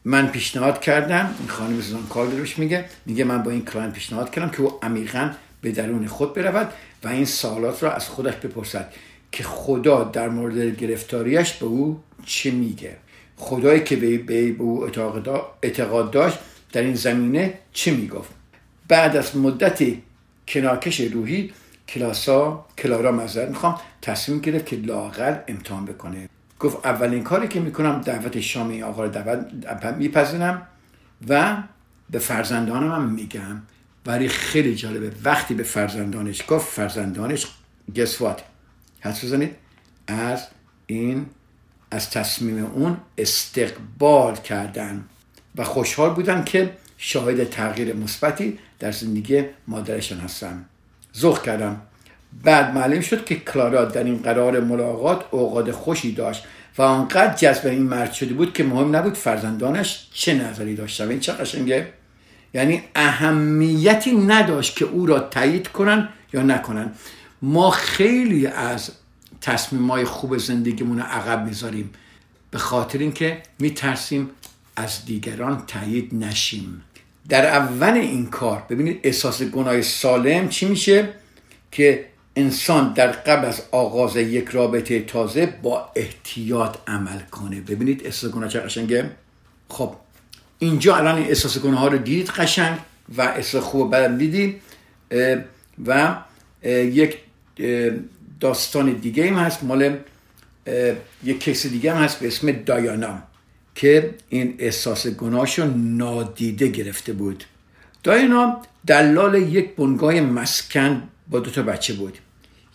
من 0.05 0.27
پیشنهاد 0.27 0.81
کردم 0.81 1.35
این 1.39 1.47
خانم 1.47 1.81
زنان 1.81 2.07
کار 2.07 2.27
دروش 2.27 2.59
میگه 2.59 2.85
میگه 3.05 3.23
من 3.23 3.43
با 3.43 3.51
این 3.51 3.65
کلاین 3.65 3.91
پیشنهاد 3.91 4.31
کردم 4.31 4.49
که 4.49 4.61
او 4.61 4.79
عمیقا 4.81 5.31
به 5.61 5.71
درون 5.71 6.07
خود 6.07 6.33
برود 6.33 6.73
و 7.03 7.07
این 7.07 7.25
سوالات 7.25 7.83
را 7.83 7.93
از 7.93 8.07
خودش 8.07 8.33
بپرسد 8.33 8.93
که 9.31 9.43
خدا 9.43 10.03
در 10.03 10.29
مورد 10.29 10.77
گرفتاریش 10.77 11.53
به 11.53 11.65
او 11.65 12.03
چه 12.25 12.51
میگه. 12.51 12.97
خدایی 13.37 13.83
که 13.83 13.95
به, 13.95 14.55
او 14.59 14.83
اعتقاد 15.63 16.11
داشت 16.11 16.37
در 16.71 16.81
این 16.81 16.95
زمینه 16.95 17.53
چه 17.73 17.91
می‌گفت؟ 17.91 18.29
بعد 18.87 19.17
از 19.17 19.37
مدتی 19.37 20.03
کنارکش 20.47 20.99
روحی 20.99 21.53
کلاسا 21.87 22.65
کلارا 22.77 23.11
مذارت 23.11 23.49
می‌خوام 23.49 23.79
تصمیم 24.01 24.39
گرفت 24.39 24.65
که 24.65 24.75
لاقل 24.75 25.35
امتحان 25.47 25.85
بکنه. 25.85 26.29
گفت 26.59 26.85
اولین 26.85 27.23
کاری 27.23 27.47
که 27.47 27.59
می‌کنم 27.59 28.01
دعوت 28.01 28.39
شامی 28.39 28.83
آقا 28.83 29.05
رو 29.05 29.95
میپذیرم 29.97 30.67
و 31.29 31.57
به 32.09 32.19
فرزندانم 32.19 32.91
هم 32.91 33.09
میگم. 33.09 33.61
ولی 34.05 34.27
خیلی 34.27 34.75
جالبه 34.75 35.11
وقتی 35.23 35.53
به 35.53 35.63
فرزندانش 35.63 36.43
گفت 36.47 36.67
فرزندانش 36.67 37.47
گسوات 37.95 38.43
حس 38.99 39.25
بزنید 39.25 39.55
از 40.07 40.47
این 40.87 41.25
از 41.95 42.09
تصمیم 42.09 42.65
اون 42.65 42.97
استقبال 43.17 44.35
کردن 44.35 45.05
و 45.55 45.63
خوشحال 45.63 46.09
بودن 46.13 46.43
که 46.43 46.71
شاهد 46.97 47.49
تغییر 47.49 47.95
مثبتی 47.95 48.59
در 48.79 48.91
زندگی 48.91 49.43
مادرشان 49.67 50.19
هستن. 50.19 50.65
زخ 51.13 51.41
کردم. 51.41 51.81
بعد 52.43 52.73
معلوم 52.73 53.01
شد 53.01 53.25
که 53.25 53.35
کلارا 53.35 53.85
در 53.85 54.03
این 54.03 54.17
قرار 54.17 54.59
ملاقات 54.59 55.25
اوقات 55.31 55.71
خوشی 55.71 56.11
داشت 56.11 56.43
و 56.77 56.81
آنقدر 56.81 57.33
جذب 57.33 57.67
این 57.67 57.83
مرد 57.83 58.13
شده 58.13 58.33
بود 58.33 58.53
که 58.53 58.63
مهم 58.63 58.95
نبود 58.95 59.17
فرزندانش 59.17 60.07
چه 60.13 60.33
نظری 60.33 60.75
داشتن 60.75 61.09
این 61.09 61.19
چه 61.19 61.33
قشنگه؟ 61.33 61.87
یعنی 62.53 62.83
اهمیتی 62.95 64.15
نداشت 64.15 64.75
که 64.75 64.85
او 64.85 65.05
را 65.05 65.19
تایید 65.19 65.67
کنن 65.67 66.09
یا 66.33 66.43
نکنن. 66.43 66.91
ما 67.41 67.69
خیلی 67.69 68.47
از 68.47 68.91
تصمیم 69.45 69.91
های 69.91 70.05
خوب 70.05 70.37
زندگیمون 70.37 70.99
عقب 70.99 71.45
می‌ذاریم. 71.45 71.89
به 72.51 72.57
خاطر 72.57 72.99
اینکه 72.99 73.43
میترسیم 73.59 74.29
از 74.75 75.05
دیگران 75.05 75.63
تایید 75.67 76.15
نشیم. 76.15 76.81
در 77.29 77.45
اول 77.45 77.93
این 77.93 78.25
کار 78.25 78.63
ببینید 78.69 78.99
احساس 79.03 79.41
گناه 79.43 79.81
سالم 79.81 80.49
چی 80.49 80.65
میشه؟ 80.65 81.09
که 81.71 82.05
انسان 82.35 82.93
در 82.93 83.07
قبل 83.07 83.45
از 83.45 83.61
آغاز 83.71 84.15
یک 84.15 84.47
رابطه 84.47 85.01
تازه 85.01 85.45
با 85.45 85.91
احتیاط 85.95 86.77
عمل 86.87 87.19
کنه. 87.19 87.61
ببینید 87.61 88.01
احساس 88.05 88.31
گناه 88.31 88.49
چه 88.49 88.59
قشنگه؟ 88.59 89.11
خب 89.69 89.95
اینجا 90.59 90.95
الان 90.95 91.15
این 91.15 91.27
احساس 91.27 91.57
گناه 91.57 91.79
ها 91.79 91.87
رو 91.87 91.97
دیدید 91.97 92.29
قشنگ 92.29 92.77
و 93.17 93.21
احساس 93.21 93.63
خوب 93.63 93.95
بدم 93.95 94.17
دیدید. 94.17 94.61
و 95.85 96.15
یک 96.71 97.17
داستان 98.39 98.93
دیگه 98.93 99.27
هم 99.27 99.35
هست. 99.35 99.63
مال 99.63 99.97
یک 101.23 101.43
کیس 101.43 101.67
دیگه 101.67 101.95
هم 101.95 102.03
هست 102.03 102.19
به 102.19 102.27
اسم 102.27 102.51
دایانا 102.51 103.23
که 103.75 104.15
این 104.29 104.55
احساس 104.59 105.07
گناهشو 105.07 105.65
نادیده 105.75 106.67
گرفته 106.67 107.13
بود. 107.13 107.43
دایانا 108.03 108.61
دلال 108.87 109.35
یک 109.35 109.75
بنگاه 109.75 110.21
مسکن 110.21 111.03
با 111.27 111.39
دو 111.39 111.51
تا 111.51 111.61
بچه 111.63 111.93
بود. 111.93 112.17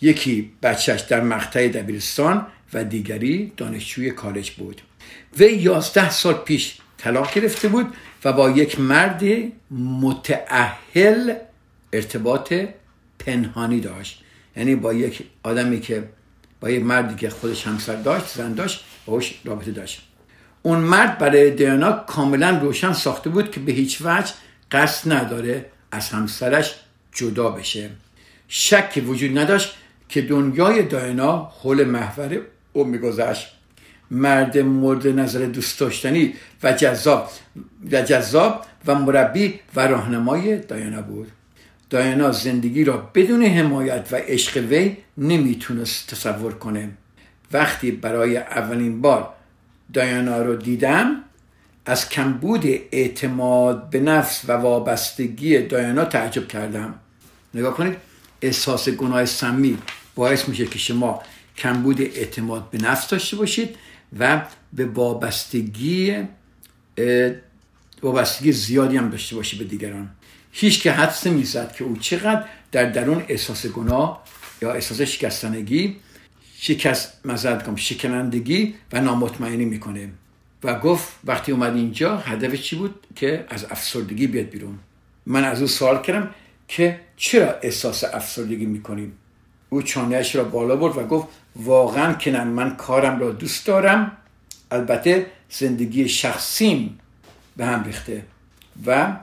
یکی 0.01 0.53
بچهش 0.63 1.01
در 1.01 1.21
مقطع 1.21 1.69
دبیرستان 1.69 2.47
و 2.75 2.85
دیگری 2.85 3.53
دانشجوی 3.57 4.11
کالج 4.11 4.51
بود. 4.51 4.81
وی 5.39 5.53
یازده 5.53 6.11
سال 6.11 6.35
پیش 6.35 6.79
طلاق 6.99 7.35
گرفته 7.35 7.69
بود 7.69 7.87
و 8.25 8.33
با 8.33 8.51
یک 8.51 8.81
مرد 8.81 9.23
متعهل 9.71 11.35
ارتباط 11.93 12.55
پنهانی 13.19 13.81
داشت. 13.81 14.25
یعنی 14.57 14.75
با 14.75 14.93
یک 14.93 15.23
آدمی 15.43 15.81
که 15.81 16.09
با 16.61 16.71
یک 16.71 16.85
مردی 16.85 17.15
که 17.15 17.31
خودش 17.31 17.67
همسر 17.67 17.97
داشت 17.97 18.27
زن 18.37 18.55
داشت 18.55 18.85
باش 19.07 19.41
رابطه 19.45 19.71
داشت. 19.71 20.03
اون 20.63 20.79
مرد 20.79 21.19
برای 21.19 21.51
دیانا 21.51 21.93
کاملا 21.93 22.59
روشن 22.59 22.93
ساخته 22.93 23.31
بود 23.31 23.51
که 23.51 23.61
به 23.61 23.73
هیچ 23.73 24.01
وجه 24.05 24.33
قصد 24.71 25.13
نداره 25.13 25.67
از 25.93 26.09
همسرش 26.09 26.75
جدا 27.13 27.51
بشه. 27.51 27.91
شکی 28.49 29.01
وجود 29.01 29.39
نداشت 29.39 29.75
که 30.09 30.23
دنیای 30.23 30.83
داینا 30.83 31.53
حول 31.63 31.85
محور 31.85 32.41
او 32.73 32.85
میگذشت. 32.85 33.49
مرد 34.11 34.59
مورد 34.59 35.07
نظر 35.07 35.47
دوست 35.47 35.81
داشتنی 35.81 36.35
و 36.63 36.73
جذاب 36.73 37.31
و 37.93 38.03
جذاب 38.03 38.67
و 38.87 38.95
مربی 38.95 39.61
و 39.77 39.81
راهنمای 39.81 40.59
دایانا 40.59 41.03
بود. 41.03 41.29
دایانا 41.91 42.33
زندگی 42.33 42.85
را 42.85 42.97
بدون 43.15 43.45
حمایت 43.45 44.09
و 44.13 44.17
عشق 44.17 44.57
وی 44.57 44.97
نمی‌تونست 45.19 46.15
تصور 46.15 46.53
کنه. 46.55 46.91
وقتی 47.53 47.91
برای 47.91 48.37
اولین 48.37 49.01
بار 49.01 49.35
دایانا 49.93 50.43
رو 50.43 50.57
دیدم 50.57 51.17
از 51.87 52.09
کمبود 52.09 52.67
اعتماد 52.93 53.91
به 53.91 54.01
نفس 54.01 54.45
و 54.49 54.53
وابستگی 54.53 55.59
دایانا 55.59 56.05
تعجب 56.05 56.49
کردم. 56.49 56.95
نگاه 57.55 57.77
کنید 57.77 57.97
احساس 58.43 58.89
گناه 58.89 59.25
سمی 59.25 59.79
باعث 60.15 60.49
میشه 60.49 60.67
که 60.67 60.79
شما 60.79 61.23
کمبود 61.57 62.01
اعتماد 62.01 62.71
به 62.71 62.79
نفس 62.79 63.09
داشته 63.09 63.37
باشید 63.37 63.77
و 64.19 64.43
به 64.73 64.85
وابستگی 64.85 66.17
وابستگی 68.03 68.53
زیادی 68.53 68.97
هم 68.97 69.09
داشته 69.09 69.37
باشید 69.37 69.59
به 69.59 69.65
دیگران. 69.65 70.11
هیچ 70.53 70.83
که 70.83 70.93
حدس 70.93 71.27
نمی‌زد 71.27 71.73
که 71.73 71.85
او 71.85 71.97
چقدر 71.97 72.45
در 72.73 72.85
درون 72.85 73.25
احساس 73.29 73.67
گناه 73.67 74.25
یا 74.63 74.73
احساس 74.73 75.01
شکستنگی 75.01 75.97
شکست 76.57 77.27
مزد 77.27 77.77
شکنندگی 77.77 78.75
و 78.93 79.01
نامطمئنی 79.01 79.65
می‌کنه. 79.65 80.09
و 80.65 80.79
گفت 80.79 81.13
وقتی 81.25 81.53
اومد 81.53 81.77
اینجا 81.77 82.17
هدف 82.17 82.55
چی 82.55 82.77
بود؟ 82.77 83.07
که 83.17 83.45
از 83.49 83.65
افسردگی 83.65 84.27
بیاد 84.27 84.47
بیرون. 84.47 84.79
من 85.27 85.45
از 85.45 85.61
او 85.61 85.67
سوال 85.67 86.03
کردم 86.03 86.31
که 86.69 87.01
چرا 87.17 87.55
احساس 87.63 88.05
افسردگی 88.05 88.67
می‌کنیم 88.67 89.13
او 89.69 89.83
چانهش 89.83 90.37
را 90.37 90.45
بالا 90.45 90.77
برد 90.77 90.99
و 90.99 91.07
گفت 91.07 91.29
واقعا 91.57 92.15
که 92.15 92.31
من 92.31 92.77
کارم 92.77 93.21
را 93.21 93.31
دوست 93.31 93.67
دارم. 93.67 94.17
البته 94.71 95.27
زندگی 95.51 96.09
شخصیم 96.09 96.99
به 97.57 97.67
هم 97.67 97.85
ریخته. 97.85 98.25
و 98.87 99.17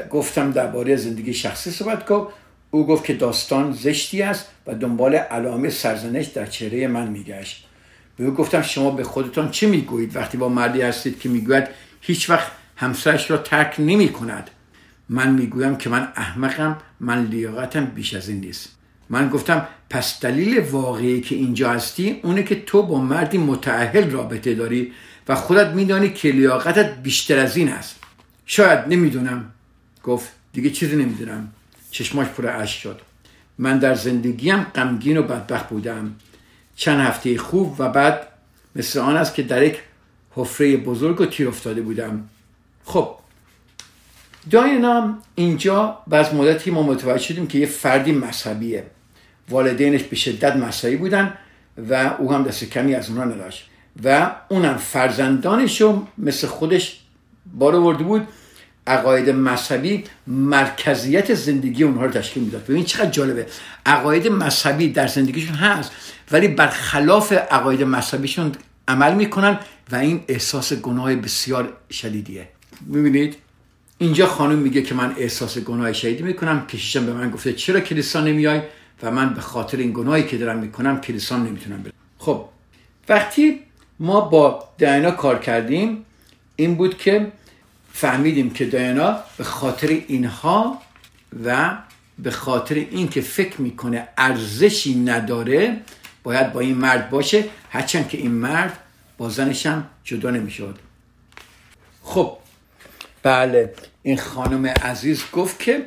گفتم 0.00 0.52
درباره 0.52 0.96
زندگی 0.96 1.34
شخصی 1.34 1.70
صحبت 1.70 2.06
کن. 2.06 2.28
او 2.70 2.86
گفت 2.86 3.04
که 3.04 3.14
داستان 3.14 3.72
زشتی 3.72 4.22
است 4.22 4.46
و 4.66 4.74
دنبال 4.74 5.14
علامه 5.14 5.70
سرزنش 5.70 6.26
در 6.26 6.46
چهره 6.46 6.86
من 6.86 7.08
میگشت. 7.08 7.66
به 8.16 8.24
او 8.24 8.34
گفتم 8.34 8.62
شما 8.62 8.90
به 8.90 9.04
خودتان 9.04 9.50
چه 9.50 9.66
می‌گویید 9.66 10.16
وقتی 10.16 10.38
با 10.38 10.48
مردی 10.48 10.82
هستید 10.82 11.20
که 11.20 11.28
می‌گوید 11.28 11.68
هیچ 12.00 12.30
وقت 12.30 12.50
همسرش 12.76 13.30
را 13.30 13.36
ترک 13.36 13.74
نمی 13.78 14.08
کند 14.08 14.50
من 15.08 15.30
می‌گویم 15.30 15.76
که 15.76 15.90
من 15.90 16.08
احمقم 16.16 16.78
من 17.00 17.24
لیاقتم 17.26 17.84
بیش 17.84 18.14
از 18.14 18.28
این 18.28 18.40
نیست. 18.40 18.68
من 19.10 19.28
گفتم 19.28 19.68
پس 19.90 20.20
دلیل 20.20 20.58
واقعی 20.58 21.20
که 21.20 21.34
اینجا 21.34 21.70
هستی 21.70 22.20
اونه 22.22 22.42
که 22.42 22.54
تو 22.54 22.82
با 22.82 23.00
مردی 23.00 23.38
متعهل 23.38 24.10
رابطه 24.10 24.54
داری 24.54 24.92
و 25.28 25.34
خودت 25.34 25.66
میدانی 25.66 26.10
که 26.10 26.28
لیاقتت 26.28 26.96
بیشتر 27.02 27.38
از 27.38 27.56
این 27.56 27.68
است. 27.68 27.96
شاید 28.46 28.78
نمی‌دونم. 28.88 29.52
گفت 30.04 30.32
دیگه 30.52 30.70
چیزی 30.70 30.96
نمی‌دونم. 30.96 31.52
چشماش 31.90 32.28
پر 32.28 32.46
اشک 32.46 32.78
شد. 32.78 33.00
من 33.58 33.78
در 33.78 33.94
زندگیم 33.94 34.62
غمگین 34.62 35.16
و 35.16 35.22
بدبخت 35.22 35.68
بودم. 35.68 36.14
چند 36.76 37.00
هفته 37.00 37.38
خوب 37.38 37.76
و 37.78 37.88
بعد 37.88 38.28
مثل 38.76 39.00
آن 39.00 39.16
است 39.16 39.34
که 39.34 39.42
در 39.42 39.62
یک 39.62 39.78
حفره 40.30 40.76
بزرگ 40.76 41.20
و 41.20 41.26
تیر 41.26 41.48
افتاده 41.48 41.82
بودم. 41.82 42.28
خب 42.84 43.14
داینا 44.50 45.18
اینجا 45.34 45.98
بعد 46.06 46.34
مدتی 46.34 46.70
ما 46.70 46.82
متوجه 46.82 47.22
شدیم 47.22 47.46
که 47.46 47.58
یه 47.58 47.66
فردی 47.66 48.12
مذهبیه. 48.12 48.86
والدینش 49.48 50.02
به 50.02 50.16
شدت 50.16 50.56
مذهبی 50.56 50.96
بودن 50.96 51.34
و 51.90 52.14
او 52.18 52.32
هم 52.32 52.42
دست 52.42 52.64
کمی 52.64 52.94
از 52.94 53.08
اونها 53.08 53.24
نداشت. 53.24 53.68
و 54.04 54.34
اونم 54.48 54.76
فرزندانش 54.76 55.80
رو 55.80 56.06
مثل 56.18 56.46
خودش 56.46 57.00
بار 57.54 57.74
ورده 57.74 58.04
بود. 58.04 58.28
عقاید 58.86 59.30
مذهبی 59.30 60.04
مرکزیت 60.26 61.34
زندگی 61.34 61.84
اونها 61.84 62.04
رو 62.04 62.10
تشکیل 62.10 62.42
می‌داد. 62.42 62.64
ببین 62.64 62.84
چقدر 62.84 63.10
جالبه. 63.10 63.46
عقاید 63.86 64.28
مذهبی 64.28 64.88
در 64.88 65.06
زندگیشون 65.06 65.54
هست 65.54 65.92
ولی 66.32 66.48
برخلاف 66.48 67.32
عقاید 67.32 67.82
مذهبیشون 67.82 68.52
عمل 68.88 69.14
می‌کنن 69.14 69.58
و 69.92 69.96
این 69.96 70.20
احساس 70.28 70.72
گناه 70.72 71.16
بسیار 71.16 71.72
شدیدیه. 71.90 72.48
می‌بینید؟ 72.80 73.36
اینجا 73.98 74.26
خانم 74.26 74.58
میگه 74.58 74.82
که 74.82 74.94
من 74.94 75.14
احساس 75.18 75.58
گناه 75.58 75.92
شدیدی 75.92 76.22
می‌کنم. 76.22 76.66
کشیشم 76.66 77.06
به 77.06 77.12
من 77.12 77.30
گفته 77.30 77.52
چرا 77.52 77.80
کلیسا 77.80 78.20
نمیای؟ 78.20 78.62
و 79.02 79.10
من 79.10 79.34
به 79.34 79.40
خاطر 79.40 79.76
این 79.76 79.92
گناهی 79.92 80.22
که 80.22 80.38
دارم 80.38 80.58
می‌کنم 80.58 81.00
کلیسا 81.00 81.36
نمی‌تونم 81.36 81.82
برم. 81.82 81.92
خب 82.18 82.44
وقتی 83.08 83.60
ما 84.00 84.20
با 84.20 84.68
داینا 84.78 85.10
کار 85.10 85.38
کردیم 85.38 86.04
این 86.56 86.74
بود 86.74 86.98
که 86.98 87.32
فهمیدیم 87.92 88.50
که 88.50 88.66
دایانا 88.66 89.18
به 89.36 89.44
خاطر 89.44 89.88
اینها 89.88 90.82
و 91.44 91.78
به 92.18 92.30
خاطر 92.30 92.74
اینکه 92.74 93.20
فکر 93.20 93.60
می‌کنه 93.60 94.08
ارزشی 94.18 94.94
نداره 94.94 95.76
باید 96.22 96.52
با 96.52 96.60
این 96.60 96.76
مرد 96.76 97.10
باشه. 97.10 97.44
هرچند 97.70 98.08
که 98.08 98.18
این 98.18 98.30
مرد 98.30 98.78
با 99.18 99.28
زنش 99.28 99.66
هم 99.66 99.86
جدا 100.04 100.30
نمی‌شد. 100.30 100.78
خب 102.02 102.38
بله 103.22 103.74
این 104.02 104.18
خانم 104.18 104.66
عزیز 104.66 105.22
گفت 105.32 105.58
که 105.58 105.84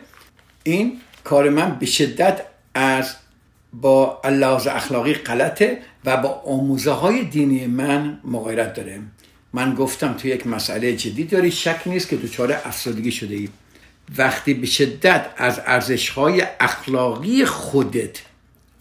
این 0.64 1.02
کار 1.24 1.50
من 1.50 1.76
به 1.80 1.86
شدت 1.86 2.42
از 2.74 3.16
با 3.74 4.22
لحاظ 4.26 4.68
اخلاقی 4.68 5.14
غلطه 5.14 5.82
و 6.06 6.18
با 6.18 6.30
آموزه 6.30 6.92
های 6.92 7.24
دینی 7.24 7.68
من 7.68 8.20
مغایرت 8.24 8.74
داره. 8.74 9.00
من 9.56 9.76
گفتم 9.76 10.14
تو 10.14 10.28
یک 10.28 10.48
مسئله 10.48 10.96
جدی 10.96 11.24
داری 11.24 11.52
شک 11.52 11.82
نیست 11.86 12.10
که 12.10 12.16
دچار 12.16 12.52
افسردگی 12.52 13.12
شده 13.12 13.36
ای. 13.36 13.50
وقتی 14.18 14.54
به 14.54 14.68
شدت 14.68 15.26
از 15.38 15.62
ارزش 15.66 16.10
های 16.10 16.44
اخلاقی 16.60 17.46
خودت 17.46 18.22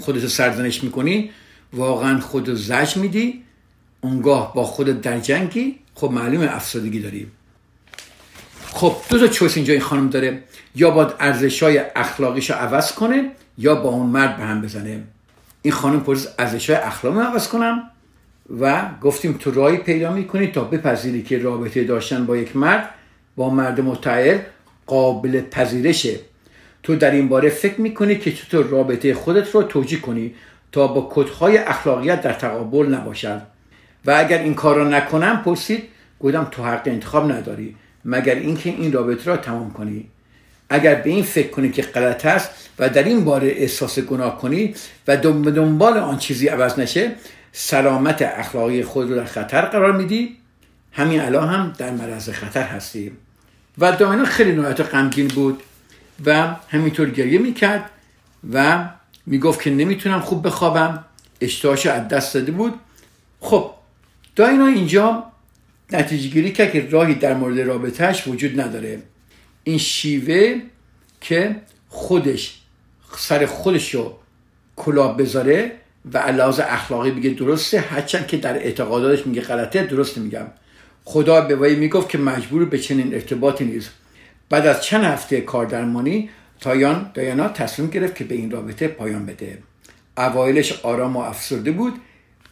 خودتو 0.01 0.29
سرزنش 0.29 0.85
می‌کنی 0.85 1.31
واقعا 1.73 2.21
خودتو 2.21 2.55
زج 2.55 2.97
میدی 2.97 3.43
اونگاه 4.01 4.55
با 4.55 4.65
خودت 4.65 5.01
در 5.01 5.21
جنگی 5.21 5.79
خب 5.95 6.11
معلوم 6.11 6.49
افسردگی 6.51 7.01
داری. 7.01 7.27
خب 8.67 8.97
دو 9.09 9.19
تا 9.19 9.27
چویس 9.29 9.57
اینجا 9.57 9.73
این 9.73 9.83
خانم 9.83 10.09
داره. 10.09 10.43
یا 10.75 10.91
با 10.91 11.15
ارزش 11.21 11.63
های 11.63 11.81
اخلاقیش 11.97 12.51
رو 12.51 12.57
عوض 12.57 12.93
کنه 12.93 13.31
یا 13.59 13.75
با 13.75 13.89
اون 13.89 14.07
مرد 14.07 14.37
به 14.37 14.43
هم 14.43 14.63
بزنه. 14.63 15.03
این 15.63 15.73
خانم 15.73 16.01
پرس 16.01 16.27
ارزش 16.39 16.71
های 16.71 16.79
اخلاقی 16.79 17.21
عوض 17.21 17.49
کنم؟ 17.49 17.91
و 18.61 18.83
گفتیم 19.01 19.33
تو 19.33 19.51
راهی 19.51 19.77
پیدا 19.77 20.13
می‌کنی 20.13 20.47
تا 20.47 20.65
بپذیری 20.65 21.23
که 21.23 21.39
رابطه 21.39 21.85
داشتن 21.85 22.27
با 22.27 22.37
یک 22.37 22.57
مرد 22.57 22.91
با 23.37 23.51
مرد 23.51 23.81
متعهل 23.81 24.39
قابل 24.87 25.41
پذیرشه. 25.41 26.21
تو 26.83 26.97
در 26.97 27.11
این 27.11 27.29
باره 27.29 27.49
فکر 27.49 27.81
می‌کنی 27.81 28.19
که 28.19 28.33
چطور 28.33 28.67
رابطه 28.67 29.15
خودت 29.15 29.55
رو 29.55 29.63
توجیه 29.63 30.01
کنی 30.01 30.35
تا 30.73 30.87
با 30.87 31.09
کدهای 31.13 31.59
اخلاقیت 31.59 32.23
در 32.23 32.33
تقابل 32.33 32.87
نباشد 32.87 33.43
و 34.05 34.15
اگر 34.19 34.39
این 34.39 34.55
کار 34.55 34.77
را 34.77 34.89
نکنم 34.89 35.43
پرسید 35.45 35.83
گفتم 36.21 36.49
تو 36.51 36.65
حق 36.65 36.83
انتخاب 36.87 37.33
نداری 37.33 37.77
مگر 38.05 38.35
اینکه 38.35 38.71
این 38.71 38.93
رابطه 38.93 39.25
را 39.25 39.37
تمام 39.37 39.71
کنی؟ 39.71 40.09
اگر 40.69 40.95
به 40.95 41.11
این 41.11 41.23
فکر 41.23 41.49
کنی 41.49 41.71
که 41.71 41.83
غلط 41.83 42.27
است 42.27 42.51
و 42.79 42.89
در 42.89 43.03
این 43.03 43.25
باره 43.25 43.49
احساس 43.49 43.99
گناه 43.99 44.39
کنی 44.39 44.75
و 45.09 45.17
دنبال 45.17 45.99
آن 45.99 46.19
چیزی 46.19 46.49
عوض 46.49 46.79
نشه 46.79 47.13
سلامت 47.57 48.23
اخلاقی 48.23 48.83
خود 48.83 49.11
رو 49.11 49.17
در 49.17 49.25
خطر 49.25 49.61
قرار 49.61 49.93
میدی. 49.93 50.37
همین 50.93 51.21
الان 51.21 51.49
هم 51.49 51.73
در 51.79 51.91
معرض 51.91 52.31
خطر 52.31 52.63
هستی 52.63 53.13
و 53.79 53.93
داینا 53.93 54.25
خیلی 54.25 54.53
نهایت 54.53 54.81
غمگین 54.81 55.29
بود 55.29 55.63
و 56.27 56.57
همینطور 56.69 57.11
گریه 57.11 57.39
می‌کرد 57.39 57.91
و 58.53 58.89
می‌گفت 59.27 59.63
که 59.63 59.71
نمی‌تونم 59.71 60.21
خوب 60.21 60.47
بخوابم. 60.47 61.05
اشتهاش 61.41 61.87
از 61.87 62.09
دست 62.09 62.35
داده 62.35 62.53
بود. 62.53 62.75
خب 63.41 63.71
داینا 64.37 64.67
اینجا 64.67 65.25
نتیجه 65.93 66.29
گیری 66.29 66.53
کرد 66.53 66.73
که 66.73 66.89
راهی 66.91 67.15
در 67.15 67.35
مورد 67.35 67.61
رابطهش 67.61 68.29
وجود 68.29 68.61
نداره. 68.61 69.03
این 69.65 69.79
شیوه 69.79 70.61
که 71.21 71.57
خودش 71.89 72.61
سر 73.17 73.47
خودش 73.47 73.95
رو 73.95 74.19
کلاه 74.77 75.17
بذاره 75.17 75.73
و 76.13 76.19
علاوه 76.19 76.65
اخلاقی 76.69 77.11
میگه 77.11 77.31
درسته 77.31 77.81
هرچند 77.81 78.27
که 78.27 78.37
در 78.37 78.57
اعتقاداتش 78.57 79.27
میگه 79.27 79.43
غلطه 79.43 79.87
درست 79.87 80.19
میگم. 80.19 80.47
خدا 81.05 81.41
به 81.41 81.57
وی 81.57 81.77
می‌گفت 81.77 82.09
که 82.09 82.19
مجبور 82.19 82.65
به 82.65 82.79
چنین 82.79 83.15
ارتباطی 83.15 83.65
نیست. 83.65 83.91
بعد 84.51 84.67
از 84.67 84.83
چند 84.85 85.05
هفته 85.05 85.41
کار 85.41 85.67
درمانی 85.67 86.31
تایان 86.61 87.11
دایانا 87.15 87.49
تصمیم 87.49 87.91
گرفت 87.91 88.15
که 88.15 88.25
به 88.25 88.35
این 88.35 88.51
رابطه 88.51 88.89
پایان 88.89 89.27
بده. 89.27 89.59
اوایلش 90.19 90.81
آرام 90.83 91.17
و 91.17 91.21
افسرده 91.21 91.71
بود. 91.71 91.95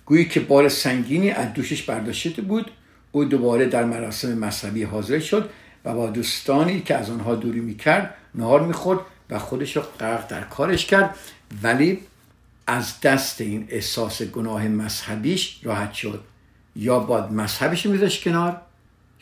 گویی 0.07 0.25
که 0.25 0.41
بار 0.41 0.69
سنگینی 0.69 1.31
از 1.31 1.53
دوشش 1.55 1.83
برداشته 1.83 2.43
بود 2.43 2.71
او 3.13 3.25
دوباره 3.25 3.67
در 3.67 3.85
مراسم 3.85 4.39
مذهبی 4.39 4.83
حاضر 4.83 5.19
شد 5.19 5.51
و 5.85 5.95
با 5.95 6.07
دوستانی 6.07 6.81
که 6.81 6.95
از 6.95 7.11
آنها 7.11 7.35
دوری 7.35 7.61
می‌کرد 7.61 8.15
نهار 8.35 8.63
می‌خورد 8.63 9.01
و 9.31 9.39
خودش 9.39 9.77
رو 9.77 9.83
غرق 10.01 10.29
در 10.29 10.41
کارش 10.41 10.87
کرد. 10.87 11.17
ولی 11.63 11.99
از 12.67 13.01
دست 13.01 13.41
این 13.41 13.67
احساس 13.69 14.23
گناه 14.23 14.69
مذهبیش 14.69 15.61
راحت 15.63 15.93
شد. 15.93 16.25
یا 16.77 16.99
باید 16.99 17.25
مذهبش 17.25 17.87
میذاشت 17.87 18.25
کنار 18.25 18.61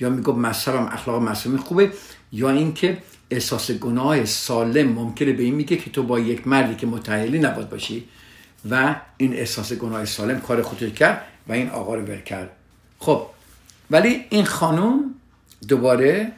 یا 0.01 0.11
می‌گفت 0.11 0.39
مذهبم 0.39 0.87
اخلاق 0.87 1.23
مذهبی 1.23 1.57
خوبه 1.57 1.93
یا 2.33 2.51
اینکه 2.51 2.99
احساس 3.31 3.71
گناه 3.71 4.25
سالم 4.25 4.89
ممکنه 4.93 5.33
به 5.33 5.43
این 5.43 5.55
میگه 5.55 5.77
که 5.77 5.91
تو 5.91 6.03
با 6.03 6.19
یک 6.19 6.47
مردی 6.47 6.75
که 6.75 6.87
متحلی 6.87 7.39
نباید 7.39 7.71
باشی. 7.71 8.09
و 8.71 8.97
این 9.17 9.33
احساس 9.35 9.73
گناه 9.73 10.05
سالم 10.05 10.41
کار 10.41 10.63
خودش 10.63 10.93
کرد 10.93 11.23
و 11.49 11.53
این 11.53 11.69
آقا 11.69 11.95
رو 11.95 12.03
ول 12.03 12.21
کرد. 12.21 12.51
خب 12.99 13.27
ولی 13.91 14.25
این 14.31 14.45
خانم 14.45 15.15
دوباره 15.69 16.33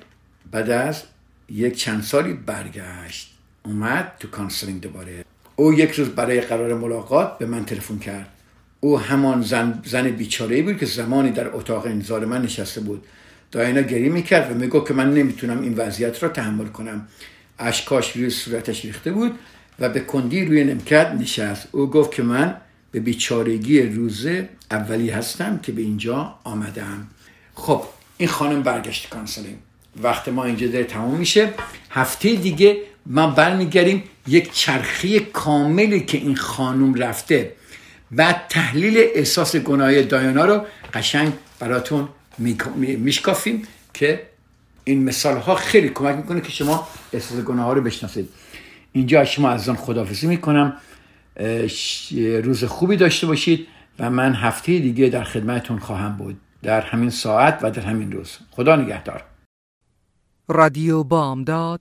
بعد 0.50 0.70
از 0.70 1.02
یک 1.48 1.76
چند 1.76 2.02
سالی 2.02 2.32
برگشت 2.32 3.34
اومد 3.64 4.12
تو 4.20 4.28
counseling 4.28 4.80
دوباره. 4.80 5.24
او 5.62 5.74
یک 5.74 5.90
روز 5.90 6.08
برای 6.08 6.40
قرار 6.40 6.74
ملاقات 6.74 7.38
به 7.38 7.46
من 7.46 7.64
تلفن 7.64 7.98
کرد. 7.98 8.28
او 8.80 8.98
همان 8.98 9.42
زن, 9.42 9.82
زن 9.84 10.10
بیچاره 10.10 10.62
بود 10.62 10.78
که 10.78 10.86
زمانی 10.86 11.30
در 11.30 11.56
اتاق 11.56 11.86
انتظار 11.86 12.24
من 12.24 12.42
نشسته 12.42 12.80
بود. 12.80 13.04
دایانا 13.52 13.80
گریه 13.80 14.08
می‌کرد 14.08 14.52
و 14.52 14.54
می‌گفت 14.54 14.88
که 14.88 14.94
من 14.94 15.14
نمی‌تونم 15.14 15.62
این 15.62 15.74
وضعیت 15.74 16.22
را 16.22 16.28
تحمل 16.28 16.66
کنم. 16.66 17.08
اشکاش 17.58 18.16
روی 18.16 18.30
صورتش 18.30 18.84
ریخته 18.84 19.12
بود 19.12 19.38
و 19.78 19.88
به 19.88 20.00
کندی 20.00 20.44
روی 20.44 20.64
نیمکت 20.64 21.12
نشست. 21.20 21.68
او 21.72 21.86
گفت 21.86 22.14
که 22.14 22.22
من 22.22 22.56
به 22.92 23.00
بیچارگی 23.00 23.82
روز 23.82 24.26
اولی 24.70 25.10
هستم 25.10 25.60
که 25.62 25.72
به 25.72 25.82
اینجا 25.82 26.34
آمدم. 26.44 27.06
خب 27.54 27.82
این 28.18 28.28
خانم 28.28 28.62
برگشت 28.62 29.10
counseling. 29.10 29.56
وقت 30.02 30.28
ما 30.28 30.44
اینجا 30.44 30.66
داره 30.66 30.84
تموم 30.84 31.18
میشه. 31.18 31.54
هفته 31.90 32.34
دیگه 32.34 32.76
ما 33.06 33.26
برمیگردیم 33.26 34.02
یک 34.26 34.52
چرخی 34.52 35.20
کاملی 35.20 36.00
که 36.00 36.18
این 36.18 36.36
خانم 36.36 36.94
رفته 36.94 37.52
و 38.16 38.34
تحلیل 38.48 38.98
احساس 39.14 39.56
گناه 39.56 40.02
دایانا 40.02 40.44
رو 40.44 40.66
قشنگ 40.94 41.32
براتون 41.58 42.08
میشکافیم 42.78 43.62
که 43.94 44.26
این 44.84 45.04
مثال 45.04 45.36
ها 45.36 45.54
خیلی 45.54 45.88
کمک 45.88 46.16
می‌کنه 46.16 46.40
که 46.40 46.50
شما 46.50 46.88
احساس 47.12 47.40
گناه 47.40 47.64
ها 47.64 47.72
رو 47.72 47.82
بشناسید. 47.82 48.28
اینجا 48.92 49.24
شما 49.24 49.50
ازتون 49.50 49.76
خداحافظی 49.76 50.26
می‌کنم 50.26 50.76
روز 52.44 52.64
خوبی 52.64 52.96
داشته 52.96 53.26
باشید 53.26 53.66
و 53.98 54.10
من 54.10 54.34
هفته 54.34 54.78
دیگه 54.78 55.08
در 55.08 55.24
خدمتتون 55.24 55.78
خواهم 55.78 56.16
بود. 56.16 56.40
در 56.62 56.80
همین 56.80 57.10
ساعت 57.10 57.58
و 57.62 57.70
در 57.70 57.82
همین 57.82 58.12
روز. 58.12 58.38
خدا 58.50 58.76
نگهدار. 58.76 59.24
رادیو 60.48 61.04
بامداد 61.04 61.80